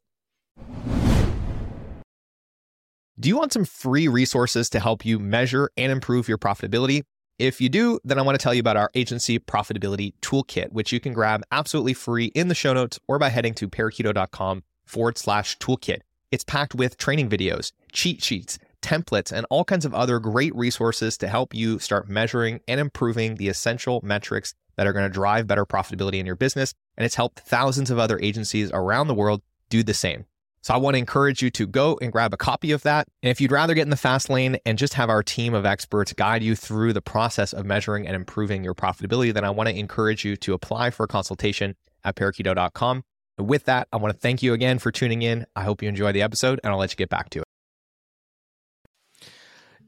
Do 3.20 3.30
you 3.30 3.38
want 3.38 3.54
some 3.54 3.66
free 3.66 4.08
resources 4.08 4.70
to 4.72 4.80
help 4.80 5.06
you 5.06 5.20
measure 5.20 5.70
and 5.78 5.92
improve 5.92 6.28
your 6.28 6.38
profitability? 6.38 7.04
If 7.38 7.60
you 7.60 7.70
do, 7.70 8.00
then 8.04 8.20
I 8.20 8.22
want 8.22 8.40
to 8.40 8.44
tell 8.44 8.54
you 8.54 8.60
about 8.60 8.78
our 8.78 8.90
agency 8.96 9.40
profitability 9.40 10.13
toolkit, 10.22 10.72
which 10.72 10.92
you 10.92 11.00
can 11.00 11.13
grab 11.13 11.44
absolutely 11.51 11.94
free 11.94 12.25
in 12.28 12.48
the 12.48 12.56
show 12.56 12.74
notes 12.74 13.00
or 13.08 13.20
by 13.20 13.30
heading 13.30 13.54
to 13.56 13.68
parakeeto.com 13.68 14.63
forward 14.86 15.18
slash 15.18 15.58
toolkit. 15.58 16.01
It's 16.32 16.44
packed 16.44 16.75
with 16.75 16.98
training 16.98 17.30
videos, 17.30 17.74
cheat 17.92 18.24
sheets, 18.24 18.58
templates, 18.81 19.31
and 19.31 19.45
all 19.50 19.63
kinds 19.63 19.85
of 19.85 19.93
other 19.93 20.19
great 20.19 20.55
resources 20.55 21.17
to 21.19 21.27
help 21.27 21.53
you 21.53 21.79
start 21.79 22.09
measuring 22.09 22.61
and 22.67 22.79
improving 22.79 23.35
the 23.35 23.50
essential 23.50 24.01
metrics 24.03 24.53
that 24.75 24.88
are 24.88 24.93
going 24.93 25.05
to 25.05 25.13
drive 25.13 25.47
better 25.47 25.65
profitability 25.65 26.19
in 26.19 26.25
your 26.25 26.35
business. 26.35 26.73
And 26.97 27.05
it's 27.05 27.15
helped 27.15 27.39
thousands 27.39 27.91
of 27.91 28.00
other 28.00 28.19
agencies 28.19 28.71
around 28.73 29.07
the 29.07 29.13
world 29.13 29.41
do 29.69 29.83
the 29.83 29.93
same. 29.93 30.25
So 30.63 30.75
I 30.75 30.77
want 30.77 30.93
to 30.93 31.00
encourage 31.00 31.41
you 31.41 31.50
to 31.51 31.65
go 31.65 31.97
and 32.01 32.11
grab 32.11 32.33
a 32.33 32.38
copy 32.38 32.71
of 32.71 32.83
that. 32.83 33.07
And 33.23 33.31
if 33.31 33.41
you'd 33.41 33.51
rather 33.51 33.73
get 33.73 33.81
in 33.81 33.89
the 33.89 33.95
fast 33.95 34.29
lane 34.29 34.57
and 34.65 34.77
just 34.77 34.93
have 34.93 35.09
our 35.09 35.23
team 35.23 35.55
of 35.55 35.65
experts 35.65 36.13
guide 36.13 36.43
you 36.43 36.55
through 36.55 36.93
the 36.93 37.01
process 37.01 37.51
of 37.51 37.65
measuring 37.65 38.05
and 38.05 38.15
improving 38.15 38.63
your 38.63 38.75
profitability, 38.75 39.33
then 39.33 39.43
I 39.43 39.50
want 39.50 39.69
to 39.69 39.77
encourage 39.77 40.23
you 40.23 40.35
to 40.38 40.53
apply 40.53 40.91
for 40.91 41.05
a 41.05 41.07
consultation 41.07 41.75
at 42.03 42.15
parakeeto.com. 42.15 43.03
With 43.39 43.65
that, 43.65 43.88
I 43.91 43.97
want 43.97 44.13
to 44.13 44.19
thank 44.19 44.43
you 44.43 44.53
again 44.53 44.77
for 44.77 44.91
tuning 44.91 45.23
in. 45.23 45.47
I 45.55 45.63
hope 45.63 45.81
you 45.81 45.89
enjoy 45.89 46.11
the 46.11 46.21
episode 46.21 46.59
and 46.63 46.71
I'll 46.71 46.79
let 46.79 46.91
you 46.91 46.97
get 46.97 47.09
back 47.09 47.31
to 47.31 47.39
it 47.39 47.50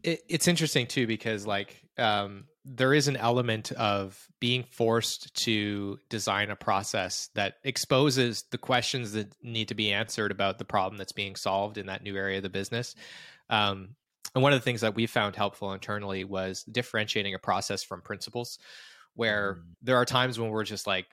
it, 0.04 0.22
it's 0.30 0.48
interesting 0.48 0.88
too 0.88 1.08
because 1.08 1.48
like 1.48 1.82
um, 1.98 2.46
there 2.66 2.94
is 2.94 3.08
an 3.08 3.18
element 3.18 3.72
of 3.74 4.28
being 4.40 4.64
forced 4.64 5.34
to 5.36 6.00
design 6.10 6.50
a 6.50 6.56
process 6.56 7.30
that 7.36 7.56
exposes 7.64 8.44
the 8.52 8.58
questions 8.58 9.14
that 9.14 9.36
need 9.44 9.68
to 9.68 9.76
be 9.76 9.92
answered 9.92 10.32
about 10.32 10.58
the 10.58 10.66
problem 10.66 10.98
that's 10.98 11.12
being 11.12 11.36
solved 11.36 11.78
in 11.78 11.88
that 11.88 12.04
new 12.04 12.16
area 12.16 12.38
of 12.38 12.44
the 12.44 12.50
business. 12.50 12.96
Um, 13.50 13.96
and 14.34 14.42
one 14.42 14.54
of 14.54 14.60
the 14.60 14.64
things 14.64 14.82
that 14.82 14.96
we 14.96 15.06
found 15.06 15.36
helpful 15.36 15.74
internally 15.74 16.24
was 16.24 16.64
differentiating 16.64 17.36
a 17.36 17.40
process 17.40 17.84
from 17.84 18.02
principles, 18.02 18.58
where 19.14 19.56
mm. 19.56 19.64
there 19.82 19.98
are 19.98 20.06
times 20.06 20.40
when 20.40 20.50
we're 20.50 20.64
just 20.64 20.88
like, 20.88 21.06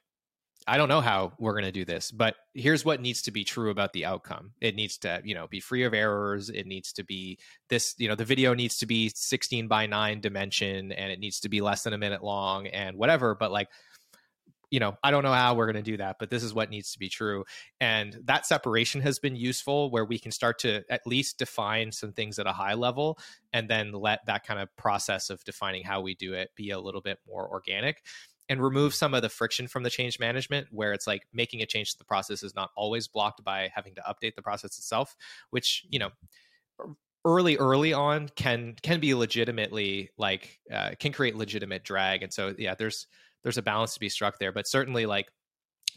I 0.66 0.76
don't 0.76 0.88
know 0.88 1.00
how 1.00 1.32
we're 1.38 1.54
going 1.54 1.64
to 1.64 1.72
do 1.72 1.84
this, 1.84 2.10
but 2.10 2.36
here's 2.54 2.84
what 2.84 3.00
needs 3.00 3.22
to 3.22 3.30
be 3.30 3.44
true 3.44 3.70
about 3.70 3.92
the 3.92 4.04
outcome. 4.04 4.52
It 4.60 4.76
needs 4.76 4.98
to, 4.98 5.20
you 5.24 5.34
know, 5.34 5.48
be 5.48 5.58
free 5.58 5.84
of 5.84 5.94
errors. 5.94 6.50
It 6.50 6.66
needs 6.66 6.92
to 6.94 7.04
be 7.04 7.38
this, 7.68 7.94
you 7.98 8.08
know, 8.08 8.14
the 8.14 8.24
video 8.24 8.54
needs 8.54 8.78
to 8.78 8.86
be 8.86 9.10
16 9.14 9.68
by 9.68 9.86
9 9.86 10.20
dimension 10.20 10.92
and 10.92 11.10
it 11.10 11.18
needs 11.18 11.40
to 11.40 11.48
be 11.48 11.60
less 11.60 11.82
than 11.82 11.94
a 11.94 11.98
minute 11.98 12.22
long 12.22 12.66
and 12.66 12.96
whatever, 12.96 13.34
but 13.34 13.50
like 13.50 13.68
you 14.70 14.78
know, 14.78 14.96
I 15.02 15.10
don't 15.10 15.24
know 15.24 15.32
how 15.32 15.54
we're 15.54 15.66
going 15.66 15.82
to 15.84 15.90
do 15.90 15.96
that, 15.96 16.16
but 16.20 16.30
this 16.30 16.44
is 16.44 16.54
what 16.54 16.70
needs 16.70 16.92
to 16.92 16.98
be 16.98 17.08
true. 17.08 17.44
And 17.80 18.16
that 18.24 18.46
separation 18.46 19.00
has 19.00 19.18
been 19.18 19.34
useful 19.34 19.90
where 19.90 20.04
we 20.04 20.18
can 20.18 20.30
start 20.30 20.60
to 20.60 20.82
at 20.88 21.06
least 21.06 21.38
define 21.38 21.90
some 21.90 22.12
things 22.12 22.38
at 22.38 22.46
a 22.46 22.52
high 22.52 22.74
level 22.74 23.18
and 23.52 23.68
then 23.68 23.92
let 23.92 24.24
that 24.26 24.46
kind 24.46 24.60
of 24.60 24.74
process 24.76 25.28
of 25.28 25.42
defining 25.42 25.82
how 25.82 26.00
we 26.02 26.14
do 26.14 26.34
it 26.34 26.50
be 26.54 26.70
a 26.70 26.78
little 26.78 27.00
bit 27.00 27.18
more 27.26 27.48
organic 27.50 28.04
and 28.50 28.62
remove 28.62 28.94
some 28.94 29.14
of 29.14 29.22
the 29.22 29.30
friction 29.30 29.66
from 29.66 29.82
the 29.82 29.88
change 29.90 30.18
management 30.18 30.66
where 30.70 30.92
it's 30.92 31.06
like 31.06 31.22
making 31.32 31.62
a 31.62 31.66
change 31.66 31.92
to 31.92 31.98
the 31.98 32.04
process 32.04 32.42
is 32.42 32.54
not 32.54 32.70
always 32.76 33.08
blocked 33.08 33.42
by 33.42 33.70
having 33.74 33.94
to 33.94 34.02
update 34.02 34.34
the 34.34 34.42
process 34.42 34.76
itself 34.76 35.16
which 35.48 35.86
you 35.88 35.98
know 35.98 36.10
early 37.24 37.56
early 37.56 37.92
on 37.92 38.28
can 38.34 38.74
can 38.82 39.00
be 39.00 39.14
legitimately 39.14 40.10
like 40.16 40.58
uh, 40.72 40.90
can 40.98 41.12
create 41.12 41.36
legitimate 41.36 41.84
drag. 41.84 42.22
And 42.22 42.32
so 42.32 42.54
yeah 42.58 42.74
there's 42.74 43.06
there's 43.42 43.58
a 43.58 43.62
balance 43.62 43.94
to 43.94 44.00
be 44.00 44.08
struck 44.08 44.38
there. 44.38 44.52
But 44.52 44.66
certainly 44.66 45.06
like 45.06 45.30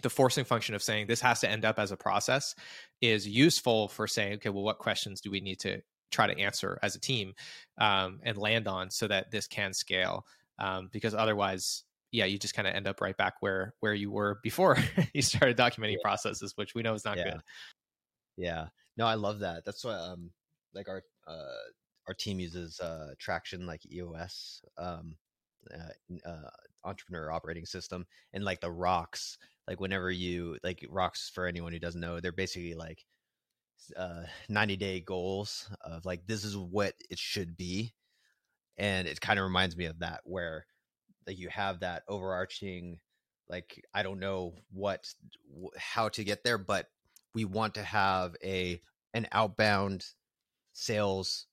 the 0.02 0.10
forcing 0.10 0.46
function 0.46 0.76
of 0.76 0.84
saying 0.84 1.08
this 1.08 1.22
has 1.22 1.40
to 1.42 1.50
end 1.50 1.66
up 1.66 1.80
as 1.80 1.92
a 1.92 1.98
process 1.98 2.56
is 3.02 3.28
useful 3.28 3.88
for 3.88 4.08
saying 4.08 4.34
okay 4.34 4.50
well 4.50 4.64
what 4.64 4.80
questions 4.80 5.22
do 5.22 5.32
we 5.32 5.40
need 5.40 5.60
to 5.60 5.82
try 6.12 6.28
to 6.28 6.40
answer 6.40 6.80
as 6.84 6.96
a 6.96 7.00
team 7.00 7.34
um, 7.80 8.20
and 8.24 8.38
land 8.38 8.68
on 8.68 8.90
so 8.90 9.08
that 9.08 9.32
this 9.32 9.48
can 9.48 9.74
scale? 9.74 10.26
Um, 10.60 10.90
because 10.92 11.14
otherwise 11.14 11.84
yeah 12.14 12.24
you 12.24 12.40
just 12.40 12.54
kind 12.56 12.68
of 12.68 12.74
end 12.74 12.88
up 12.88 13.02
right 13.02 13.18
back 13.18 13.34
where 13.42 13.74
where 13.82 13.94
you 13.94 14.10
were 14.10 14.40
before 14.42 14.78
you 15.14 15.22
started 15.22 15.58
documenting 15.58 15.94
yeah. 15.94 16.04
processes 16.04 16.54
which 16.56 16.74
we 16.74 16.82
know 16.82 16.94
is 16.94 17.04
not 17.04 17.18
yeah. 17.18 17.24
good 17.24 17.42
yeah 18.38 18.68
no 18.96 19.06
i 19.06 19.16
love 19.16 19.40
that 19.40 19.66
that's 19.66 19.84
what 19.84 20.00
um 20.00 20.32
like 20.74 20.88
our 20.90 21.04
uh, 21.28 21.70
our 22.08 22.14
team 22.14 22.40
uses 22.40 22.80
uh, 22.80 23.14
Traction 23.20 23.66
like 23.66 23.82
EOS 23.92 24.62
um, 24.78 25.16
uh, 25.74 26.30
uh, 26.30 26.50
entrepreneur 26.84 27.32
operating 27.32 27.66
system, 27.66 28.06
and 28.34 28.44
like 28.44 28.62
the 28.62 28.72
rocks. 28.72 29.38
Like 29.68 29.80
whenever 29.80 30.12
you 30.12 30.58
like 30.64 30.86
rocks 30.90 31.32
for 31.34 31.48
anyone 31.48 31.72
who 31.72 31.80
doesn't 31.80 32.02
know, 32.02 32.20
they're 32.20 32.32
basically 32.32 32.74
like 32.74 33.06
uh 33.98 34.24
90 34.48 34.78
day 34.78 35.00
goals 35.02 35.70
of 35.82 36.06
like 36.06 36.26
this 36.26 36.46
is 36.46 36.56
what 36.56 36.94
it 37.10 37.20
should 37.20 37.58
be 37.58 37.94
and 38.78 39.10
it 39.10 39.20
kind 39.20 39.38
of 39.38 39.44
reminds 39.44 39.76
me 39.76 39.86
of 39.86 40.00
that 40.00 40.22
where 40.24 40.66
like 41.28 41.38
you 41.38 41.50
have 41.50 41.80
that 41.80 42.04
overarching 42.08 43.00
like 43.50 43.84
i 43.94 44.04
don't 44.04 44.20
know 44.20 44.54
what 44.72 45.08
how 45.78 46.10
to 46.10 46.24
get 46.24 46.44
there 46.44 46.58
but 46.58 46.88
we 47.34 47.46
want 47.46 47.74
to 47.74 47.84
have 47.84 48.36
a 48.44 48.82
an 49.14 49.28
outbound 49.32 50.06
sales 50.74 51.48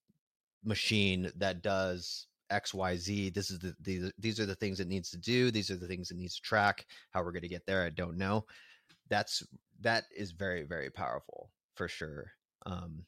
machine 0.64 1.30
that 1.36 1.62
does 1.62 2.26
xyz 2.50 3.32
this 3.32 3.50
is 3.50 3.58
the 3.60 3.74
these, 3.80 4.12
these 4.18 4.40
are 4.40 4.46
the 4.46 4.54
things 4.54 4.80
it 4.80 4.88
needs 4.88 5.10
to 5.10 5.18
do. 5.18 5.50
These 5.50 5.70
are 5.70 5.76
the 5.76 5.86
things 5.86 6.10
it 6.10 6.16
needs 6.16 6.36
to 6.36 6.42
track. 6.42 6.86
How 7.10 7.22
we're 7.22 7.32
going 7.32 7.42
to 7.42 7.48
get 7.48 7.66
there 7.66 7.84
i 7.84 7.90
don't 7.90 8.18
know. 8.18 8.44
That's 9.08 9.42
that 9.80 10.04
is 10.14 10.32
very 10.32 10.64
very 10.64 10.90
powerful 10.90 11.50
for 11.74 11.88
sure. 11.88 12.32
Um 12.66 13.04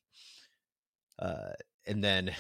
uh 1.19 1.53
and 1.87 2.03
then 2.03 2.33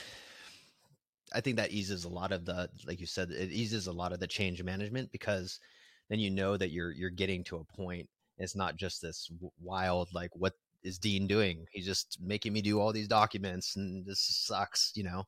i 1.34 1.40
think 1.40 1.56
that 1.56 1.72
eases 1.72 2.04
a 2.04 2.08
lot 2.08 2.32
of 2.32 2.44
the 2.44 2.68
like 2.86 3.00
you 3.00 3.06
said 3.06 3.30
it 3.30 3.50
eases 3.50 3.86
a 3.86 3.92
lot 3.92 4.12
of 4.12 4.20
the 4.20 4.26
change 4.26 4.62
management 4.62 5.10
because 5.12 5.60
then 6.08 6.18
you 6.18 6.30
know 6.30 6.56
that 6.56 6.70
you're 6.70 6.92
you're 6.92 7.10
getting 7.10 7.42
to 7.44 7.56
a 7.56 7.76
point 7.76 8.08
it's 8.38 8.56
not 8.56 8.76
just 8.76 9.02
this 9.02 9.30
wild 9.60 10.08
like 10.12 10.30
what 10.34 10.54
is 10.82 10.98
Dean 10.98 11.26
doing? 11.26 11.66
He's 11.70 11.86
just 11.86 12.18
making 12.20 12.52
me 12.52 12.60
do 12.60 12.80
all 12.80 12.92
these 12.92 13.08
documents 13.08 13.76
and 13.76 14.04
this 14.04 14.20
sucks, 14.20 14.92
you 14.94 15.04
know? 15.04 15.24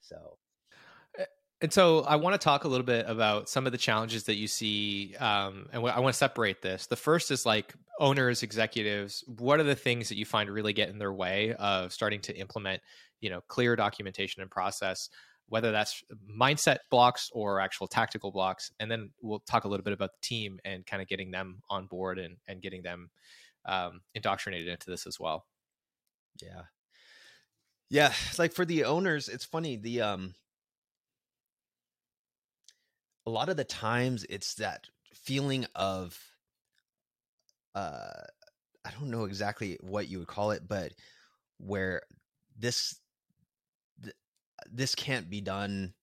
So. 0.00 0.38
Eh, 1.18 1.24
and 1.60 1.72
so 1.72 2.00
I 2.00 2.16
want 2.16 2.34
to 2.34 2.44
talk 2.44 2.64
a 2.64 2.68
little 2.68 2.86
bit 2.86 3.06
about 3.08 3.48
some 3.48 3.66
of 3.66 3.72
the 3.72 3.78
challenges 3.78 4.24
that 4.24 4.36
you 4.36 4.46
see. 4.46 5.14
Um, 5.16 5.68
and 5.72 5.86
I 5.86 6.00
want 6.00 6.12
to 6.12 6.18
separate 6.18 6.62
this. 6.62 6.86
The 6.86 6.96
first 6.96 7.30
is 7.30 7.46
like 7.46 7.74
owners, 7.98 8.42
executives. 8.42 9.24
What 9.26 9.60
are 9.60 9.64
the 9.64 9.74
things 9.74 10.08
that 10.08 10.16
you 10.16 10.24
find 10.24 10.50
really 10.50 10.72
get 10.72 10.88
in 10.88 10.98
their 10.98 11.12
way 11.12 11.54
of 11.54 11.92
starting 11.92 12.20
to 12.22 12.36
implement, 12.36 12.82
you 13.20 13.30
know, 13.30 13.40
clear 13.48 13.76
documentation 13.76 14.42
and 14.42 14.50
process? 14.50 15.08
Whether 15.48 15.72
that's 15.72 16.04
mindset 16.30 16.78
blocks 16.90 17.30
or 17.32 17.60
actual 17.60 17.86
tactical 17.86 18.30
blocks, 18.30 18.70
and 18.78 18.90
then 18.90 19.10
we'll 19.22 19.40
talk 19.40 19.64
a 19.64 19.68
little 19.68 19.84
bit 19.84 19.94
about 19.94 20.10
the 20.12 20.26
team 20.26 20.60
and 20.64 20.86
kind 20.86 21.00
of 21.00 21.08
getting 21.08 21.30
them 21.30 21.62
on 21.70 21.86
board 21.86 22.18
and 22.18 22.36
and 22.46 22.60
getting 22.60 22.82
them 22.82 23.10
um, 23.64 24.00
indoctrinated 24.14 24.68
into 24.68 24.90
this 24.90 25.06
as 25.06 25.20
well. 25.20 25.46
Yeah. 26.42 26.62
Yeah. 27.90 28.12
Like 28.38 28.52
for 28.52 28.64
the 28.64 28.84
owners, 28.84 29.28
it's 29.28 29.44
funny. 29.44 29.76
The, 29.76 30.00
um, 30.02 30.34
a 33.26 33.30
lot 33.30 33.48
of 33.48 33.56
the 33.56 33.64
times 33.64 34.24
it's 34.28 34.54
that 34.54 34.88
feeling 35.12 35.66
of, 35.74 36.18
uh, 37.74 38.22
I 38.84 38.90
don't 38.98 39.10
know 39.10 39.24
exactly 39.24 39.78
what 39.80 40.08
you 40.08 40.18
would 40.18 40.28
call 40.28 40.50
it, 40.52 40.62
but 40.66 40.92
where 41.58 42.02
this, 42.58 42.90
th- 42.90 43.00
this 44.72 44.94
can't 44.94 45.30
be 45.30 45.40
done 45.40 45.94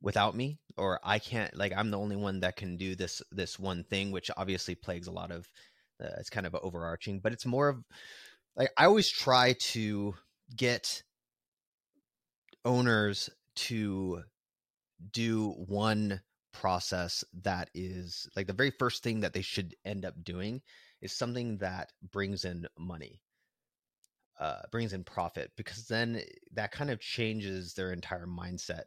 without 0.00 0.34
me 0.34 0.58
or 0.76 0.98
i 1.04 1.18
can't 1.18 1.56
like 1.56 1.72
i'm 1.76 1.90
the 1.90 1.98
only 1.98 2.16
one 2.16 2.40
that 2.40 2.56
can 2.56 2.76
do 2.76 2.94
this 2.94 3.22
this 3.30 3.58
one 3.58 3.84
thing 3.84 4.10
which 4.10 4.30
obviously 4.36 4.74
plagues 4.74 5.06
a 5.06 5.12
lot 5.12 5.30
of 5.30 5.48
uh, 6.02 6.08
it's 6.18 6.30
kind 6.30 6.46
of 6.46 6.56
overarching, 6.62 7.20
but 7.20 7.32
it's 7.32 7.46
more 7.46 7.68
of 7.68 7.84
like 8.56 8.70
I 8.76 8.86
always 8.86 9.08
try 9.08 9.54
to 9.72 10.14
get 10.54 11.02
owners 12.64 13.30
to 13.54 14.22
do 15.10 15.50
one 15.50 16.20
process 16.52 17.24
that 17.42 17.70
is 17.74 18.28
like 18.36 18.46
the 18.46 18.52
very 18.52 18.70
first 18.70 19.02
thing 19.02 19.20
that 19.20 19.32
they 19.32 19.42
should 19.42 19.74
end 19.84 20.04
up 20.04 20.14
doing 20.22 20.60
is 21.00 21.12
something 21.12 21.58
that 21.58 21.90
brings 22.12 22.44
in 22.44 22.66
money 22.78 23.20
uh, 24.42 24.60
brings 24.72 24.92
in 24.92 25.04
profit 25.04 25.52
because 25.56 25.86
then 25.86 26.20
that 26.52 26.72
kind 26.72 26.90
of 26.90 26.98
changes 26.98 27.74
their 27.74 27.92
entire 27.92 28.26
mindset 28.26 28.82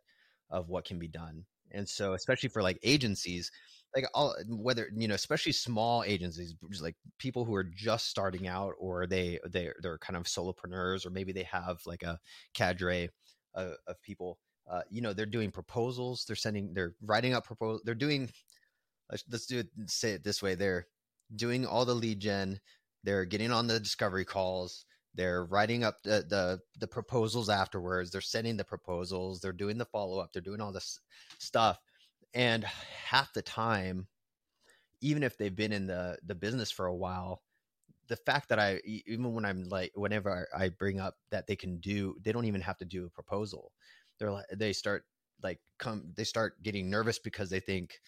of 0.50 0.68
what 0.68 0.84
can 0.84 1.00
be 1.00 1.08
done. 1.08 1.46
And 1.72 1.88
so 1.88 2.13
especially 2.13 2.50
for 2.50 2.62
like 2.62 2.78
agencies 2.84 3.50
like 3.96 4.06
all 4.13 4.36
whether 4.50 4.89
you 4.94 5.08
know 5.08 5.15
especially 5.15 5.54
small 5.54 6.04
agencies 6.04 6.54
like 6.82 6.96
people 7.18 7.46
who 7.46 7.56
are 7.56 7.63
just 7.63 8.08
starting 8.08 8.48
out 8.48 8.74
or 8.78 9.08
they 9.08 9.39
they 9.50 9.70
they're 9.82 9.98
kind 10.00 10.18
of 10.18 10.24
solopreneurs 10.24 11.06
or 11.06 11.10
maybe 11.10 11.32
they 11.32 11.44
have 11.44 11.80
like 11.86 12.04
a 12.04 12.20
cadre 12.54 13.10
of, 13.54 13.76
of 13.88 14.02
people 14.02 14.38
uh, 14.70 14.82
you 14.89 15.02
know 15.02 15.13
they're 15.13 15.26
doing 15.26 15.50
proposals 15.50 16.26
they're 16.26 16.36
sending 16.36 16.74
they're 16.74 16.96
writing 17.02 17.34
up 17.34 17.46
proposals 17.46 17.82
they're 17.86 17.96
doing 17.96 18.30
let's, 19.10 19.24
let's 19.32 19.46
do 19.46 19.60
it 19.60 19.68
say 19.88 20.12
it 20.12 20.24
this 20.26 20.44
way 20.44 20.56
they're 20.56 20.88
doing 21.36 21.65
all 21.65 21.86
the 21.86 21.96
lead 21.96 22.20
gen 22.20 22.60
they're 23.06 23.26
getting 23.26 23.52
on 23.52 23.68
the 23.68 23.80
discovery 23.80 24.26
calls 24.26 24.86
they're 25.15 25.45
writing 25.45 25.84
up 25.84 26.01
the, 26.04 26.25
the 26.30 26.60
the 26.80 26.88
proposals 26.88 27.49
afterwards 27.49 28.12
they're 28.12 28.21
sending 28.21 28.58
the 28.58 28.63
proposals 28.63 29.39
they're 29.39 29.54
doing 29.54 29.78
the 29.78 29.86
follow-up 29.86 30.32
they're 30.34 30.41
doing 30.41 30.62
all 30.62 30.71
this 30.71 30.99
stuff 31.39 31.80
and 32.34 32.63
half 32.63 33.34
the 33.34 33.41
time 33.41 34.08
even 35.01 35.23
if 35.23 35.38
they've 35.38 35.56
been 35.56 35.71
in 35.73 35.88
the 35.88 36.17
the 36.25 36.36
business 36.36 36.71
for 36.71 36.86
a 36.88 36.95
while 36.95 37.41
the 38.08 38.15
fact 38.15 38.49
that 38.49 38.60
i 38.60 38.80
even 38.86 39.34
when 39.34 39.45
i'm 39.45 39.63
like 39.69 39.91
whenever 39.95 40.47
i 40.56 40.69
bring 40.69 40.99
up 40.99 41.15
that 41.32 41.47
they 41.47 41.56
can 41.56 41.78
do 41.80 42.15
they 42.21 42.32
don't 42.32 42.45
even 42.45 42.62
have 42.62 42.78
to 42.78 42.86
do 42.86 43.06
a 43.06 43.10
proposal. 43.10 43.71
They're 44.19 44.32
like 44.32 44.45
they 44.54 44.73
start 44.73 45.06
like 45.43 45.60
come 45.80 46.13
they 46.15 46.23
start 46.23 46.62
getting 46.63 46.89
nervous 46.89 47.19
because 47.19 47.49
they 47.49 47.60
think 47.60 47.99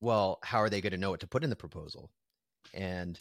well 0.00 0.38
how 0.42 0.58
are 0.58 0.70
they 0.70 0.80
going 0.80 0.92
to 0.92 0.98
know 0.98 1.10
what 1.10 1.20
to 1.20 1.26
put 1.26 1.44
in 1.44 1.50
the 1.50 1.56
proposal? 1.56 2.10
And 2.74 3.20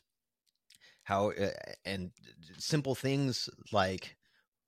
how 1.08 1.32
uh, 1.32 1.48
and 1.86 2.12
simple 2.58 2.94
things 2.94 3.50
like 3.72 4.18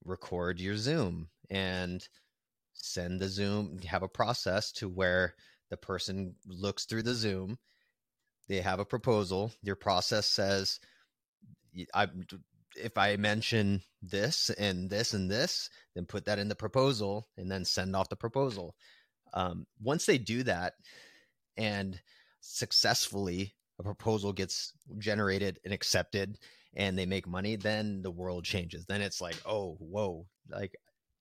record 0.06 0.58
your 0.58 0.78
zoom 0.78 1.28
and 1.50 2.08
send 2.72 3.20
the 3.20 3.28
Zoom, 3.28 3.78
have 3.80 4.02
a 4.02 4.08
process 4.08 4.72
to 4.72 4.88
where 4.88 5.34
the 5.68 5.76
person 5.76 6.34
looks 6.46 6.86
through 6.86 7.02
the 7.02 7.14
Zoom, 7.14 7.58
they 8.48 8.62
have 8.62 8.80
a 8.80 8.86
proposal. 8.86 9.52
Your 9.62 9.76
process 9.76 10.26
says, 10.26 10.80
I, 11.94 12.08
if 12.74 12.96
I 12.96 13.16
mention 13.16 13.82
this 14.00 14.48
and 14.48 14.88
this 14.88 15.12
and 15.12 15.30
this, 15.30 15.68
then 15.94 16.06
put 16.06 16.24
that 16.24 16.38
in 16.38 16.48
the 16.48 16.54
proposal 16.54 17.28
and 17.36 17.50
then 17.50 17.66
send 17.66 17.94
off 17.94 18.08
the 18.08 18.16
proposal. 18.16 18.74
Um, 19.34 19.66
once 19.78 20.06
they 20.06 20.16
do 20.16 20.42
that 20.44 20.72
and 21.58 22.00
successfully 22.40 23.54
a 23.80 23.82
proposal 23.82 24.32
gets 24.32 24.74
generated 24.98 25.58
and 25.64 25.72
accepted 25.72 26.38
and 26.74 26.96
they 26.96 27.06
make 27.06 27.26
money, 27.26 27.56
then 27.56 28.02
the 28.02 28.10
world 28.10 28.44
changes. 28.44 28.84
Then 28.86 29.00
it's 29.00 29.20
like, 29.20 29.36
oh, 29.44 29.76
whoa, 29.80 30.26
like 30.48 30.76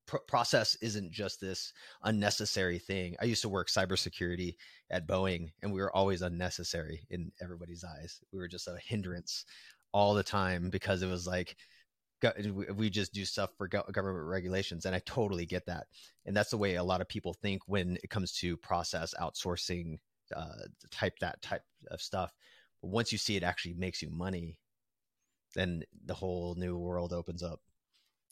pr- 0.06 0.18
process 0.28 0.76
isn't 0.82 1.12
just 1.12 1.42
this 1.42 1.74
unnecessary 2.04 2.78
thing. 2.78 3.16
I 3.20 3.26
used 3.26 3.42
to 3.42 3.50
work 3.50 3.70
cybersecurity 3.70 4.56
at 4.92 5.08
Boeing, 5.08 5.52
and 5.64 5.74
we 5.74 5.82
were 5.82 5.96
always 5.96 6.22
unnecessary 6.22 7.08
in 7.10 7.32
everybody's 7.42 7.84
eyes. 7.84 8.20
We 8.32 8.40
were 8.40 8.48
just 8.48 8.68
a 8.68 8.78
hindrance 8.86 9.46
all 9.92 10.14
the 10.14 10.24
time 10.24 10.70
because 10.70 11.02
it 11.02 11.10
was 11.10 11.26
like 11.26 11.56
we 12.76 12.90
just 12.90 13.14
do 13.14 13.24
stuff 13.24 13.50
for 13.58 13.68
government 13.68 14.26
regulations 14.26 14.86
and 14.86 14.94
i 14.94 15.00
totally 15.06 15.46
get 15.46 15.66
that 15.66 15.88
and 16.26 16.36
that's 16.36 16.50
the 16.50 16.58
way 16.58 16.76
a 16.76 16.84
lot 16.84 17.00
of 17.00 17.08
people 17.08 17.34
think 17.34 17.62
when 17.66 17.98
it 18.04 18.10
comes 18.10 18.34
to 18.34 18.58
process 18.58 19.14
outsourcing 19.22 19.98
uh, 20.36 20.66
type 20.92 21.18
that 21.20 21.42
type 21.42 21.64
of 21.92 22.02
stuff 22.02 22.34
but 22.82 22.90
once 22.90 23.12
you 23.12 23.18
see 23.18 23.36
it 23.36 23.44
actually 23.44 23.74
makes 23.74 24.02
you 24.02 24.10
money 24.10 24.60
then 25.56 25.84
the 26.06 26.14
whole 26.14 26.56
new 26.56 26.78
world 26.78 27.14
opens 27.14 27.44
up 27.44 27.60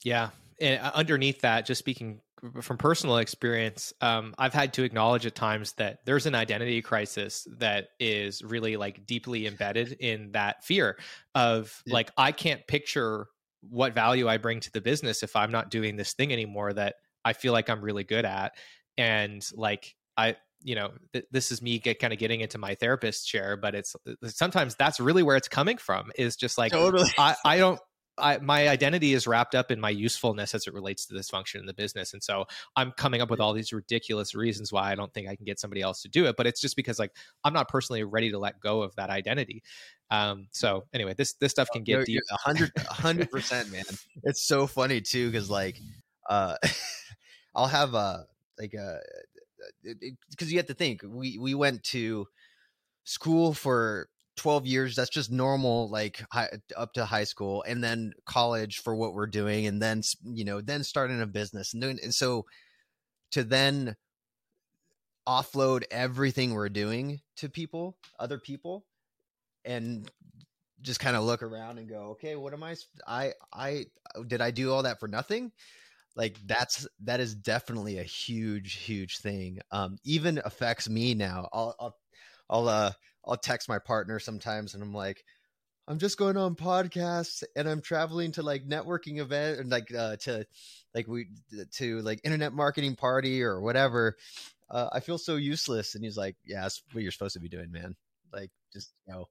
yeah. 0.04 0.30
And 0.60 0.80
uh, 0.80 0.90
underneath 0.94 1.40
that, 1.42 1.66
just 1.66 1.78
speaking 1.78 2.20
from 2.60 2.78
personal 2.78 3.18
experience, 3.18 3.92
um, 4.00 4.34
I've 4.38 4.54
had 4.54 4.72
to 4.74 4.84
acknowledge 4.84 5.26
at 5.26 5.34
times 5.34 5.72
that 5.74 5.98
there's 6.04 6.26
an 6.26 6.34
identity 6.34 6.82
crisis 6.82 7.46
that 7.58 7.88
is 7.98 8.42
really 8.42 8.76
like 8.76 9.06
deeply 9.06 9.46
embedded 9.46 9.92
in 9.92 10.32
that 10.32 10.64
fear 10.64 10.98
of 11.34 11.82
yeah. 11.86 11.94
like, 11.94 12.10
I 12.16 12.32
can't 12.32 12.66
picture 12.66 13.26
what 13.60 13.94
value 13.94 14.28
I 14.28 14.36
bring 14.36 14.60
to 14.60 14.72
the 14.72 14.80
business 14.80 15.22
if 15.22 15.34
I'm 15.34 15.50
not 15.50 15.70
doing 15.70 15.96
this 15.96 16.12
thing 16.12 16.32
anymore 16.32 16.72
that 16.72 16.96
I 17.24 17.32
feel 17.32 17.52
like 17.52 17.68
I'm 17.68 17.82
really 17.82 18.04
good 18.04 18.24
at. 18.24 18.52
And 18.96 19.44
like, 19.54 19.94
I, 20.16 20.36
you 20.62 20.74
know, 20.74 20.90
th- 21.12 21.26
this 21.30 21.52
is 21.52 21.62
me 21.62 21.78
get, 21.78 21.98
kind 21.98 22.12
of 22.12 22.18
getting 22.18 22.40
into 22.40 22.58
my 22.58 22.74
therapist 22.74 23.26
chair, 23.28 23.56
but 23.56 23.74
it's 23.74 23.94
uh, 24.06 24.12
sometimes 24.28 24.74
that's 24.76 25.00
really 25.00 25.22
where 25.22 25.36
it's 25.36 25.48
coming 25.48 25.78
from 25.78 26.10
is 26.16 26.36
just 26.36 26.58
like, 26.58 26.72
totally. 26.72 27.08
I, 27.18 27.36
I 27.44 27.58
don't, 27.58 27.80
I, 28.20 28.38
my 28.38 28.68
identity 28.68 29.14
is 29.14 29.26
wrapped 29.26 29.54
up 29.54 29.70
in 29.70 29.80
my 29.80 29.90
usefulness 29.90 30.54
as 30.54 30.66
it 30.66 30.74
relates 30.74 31.06
to 31.06 31.14
this 31.14 31.30
function 31.30 31.60
in 31.60 31.66
the 31.66 31.74
business. 31.74 32.12
And 32.12 32.22
so 32.22 32.46
I'm 32.76 32.92
coming 32.92 33.20
up 33.20 33.30
with 33.30 33.40
all 33.40 33.52
these 33.52 33.72
ridiculous 33.72 34.34
reasons 34.34 34.72
why 34.72 34.90
I 34.90 34.94
don't 34.94 35.12
think 35.12 35.28
I 35.28 35.36
can 35.36 35.44
get 35.44 35.60
somebody 35.60 35.82
else 35.82 36.02
to 36.02 36.08
do 36.08 36.26
it. 36.26 36.36
But 36.36 36.46
it's 36.46 36.60
just 36.60 36.76
because 36.76 36.98
like 36.98 37.12
I'm 37.44 37.52
not 37.52 37.68
personally 37.68 38.04
ready 38.04 38.30
to 38.32 38.38
let 38.38 38.60
go 38.60 38.82
of 38.82 38.94
that 38.96 39.10
identity. 39.10 39.62
Um, 40.10 40.48
so 40.52 40.84
anyway, 40.92 41.14
this 41.14 41.34
this 41.34 41.52
stuff 41.52 41.68
can 41.72 41.84
get 41.84 41.92
you're, 41.92 42.04
deep. 42.04 42.22
hundred 42.30 42.72
hundred 42.88 43.30
percent, 43.30 43.70
man. 43.70 43.84
It's 44.24 44.44
so 44.44 44.66
funny 44.66 45.00
too, 45.00 45.30
because 45.30 45.50
like 45.50 45.78
uh 46.28 46.56
I'll 47.54 47.66
have 47.66 47.94
a 47.94 48.26
like 48.58 48.74
a 48.74 48.98
Uh, 49.88 49.92
because 50.30 50.50
you 50.52 50.58
have 50.58 50.66
to 50.66 50.74
think 50.74 51.02
we 51.04 51.38
we 51.38 51.54
went 51.54 51.82
to 51.82 52.26
school 53.04 53.54
for 53.54 54.08
12 54.36 54.66
years 54.66 54.94
that's 54.94 55.10
just 55.10 55.32
normal 55.32 55.90
like 55.90 56.24
high, 56.30 56.48
up 56.76 56.92
to 56.92 57.04
high 57.04 57.24
school 57.24 57.64
and 57.66 57.82
then 57.82 58.12
college 58.24 58.78
for 58.78 58.94
what 58.94 59.12
we're 59.12 59.26
doing 59.26 59.66
and 59.66 59.82
then 59.82 60.00
you 60.24 60.44
know 60.44 60.60
then 60.60 60.84
starting 60.84 61.20
a 61.20 61.26
business 61.26 61.72
and 61.72 61.82
doing 61.82 61.98
and 62.02 62.14
so 62.14 62.44
to 63.32 63.42
then 63.42 63.96
offload 65.26 65.82
everything 65.90 66.54
we're 66.54 66.68
doing 66.68 67.20
to 67.36 67.48
people 67.48 67.96
other 68.20 68.38
people 68.38 68.86
and 69.64 70.08
just 70.82 71.00
kind 71.00 71.16
of 71.16 71.24
look 71.24 71.42
around 71.42 71.78
and 71.78 71.88
go 71.88 72.10
okay 72.10 72.36
what 72.36 72.52
am 72.52 72.62
i 72.62 72.76
i 73.08 73.32
i 73.52 73.84
did 74.28 74.40
i 74.40 74.52
do 74.52 74.72
all 74.72 74.84
that 74.84 75.00
for 75.00 75.08
nothing 75.08 75.50
like 76.16 76.36
that's 76.46 76.86
that 77.04 77.20
is 77.20 77.34
definitely 77.34 77.98
a 77.98 78.02
huge 78.02 78.74
huge 78.74 79.18
thing 79.18 79.58
um 79.70 79.96
even 80.04 80.40
affects 80.44 80.88
me 80.88 81.14
now 81.14 81.48
i'll 81.52 81.74
i'll 81.78 81.96
i'll 82.50 82.68
uh 82.68 82.92
I'll 83.28 83.36
text 83.36 83.68
my 83.68 83.78
partner 83.78 84.18
sometimes 84.18 84.74
and 84.74 84.82
I'm 84.82 84.94
like, 84.94 85.22
I'm 85.86 85.98
just 85.98 86.18
going 86.18 86.36
on 86.36 86.54
podcasts 86.54 87.42
and 87.56 87.68
I'm 87.68 87.80
traveling 87.80 88.32
to 88.32 88.42
like 88.42 88.66
networking 88.66 89.18
event 89.18 89.60
and 89.60 89.70
like 89.70 89.94
uh, 89.94 90.16
to 90.22 90.46
like 90.94 91.06
we 91.06 91.28
to 91.74 92.00
like 92.00 92.20
internet 92.24 92.52
marketing 92.52 92.96
party 92.96 93.42
or 93.42 93.60
whatever. 93.60 94.16
Uh, 94.70 94.88
I 94.92 95.00
feel 95.00 95.16
so 95.16 95.36
useless. 95.36 95.94
And 95.94 96.04
he's 96.04 96.16
like, 96.16 96.36
yeah, 96.44 96.62
that's 96.62 96.82
what 96.92 97.02
you're 97.02 97.12
supposed 97.12 97.34
to 97.34 97.40
be 97.40 97.48
doing, 97.48 97.70
man. 97.70 97.96
Like 98.32 98.50
just, 98.72 98.92
you 99.06 99.14
know, 99.14 99.24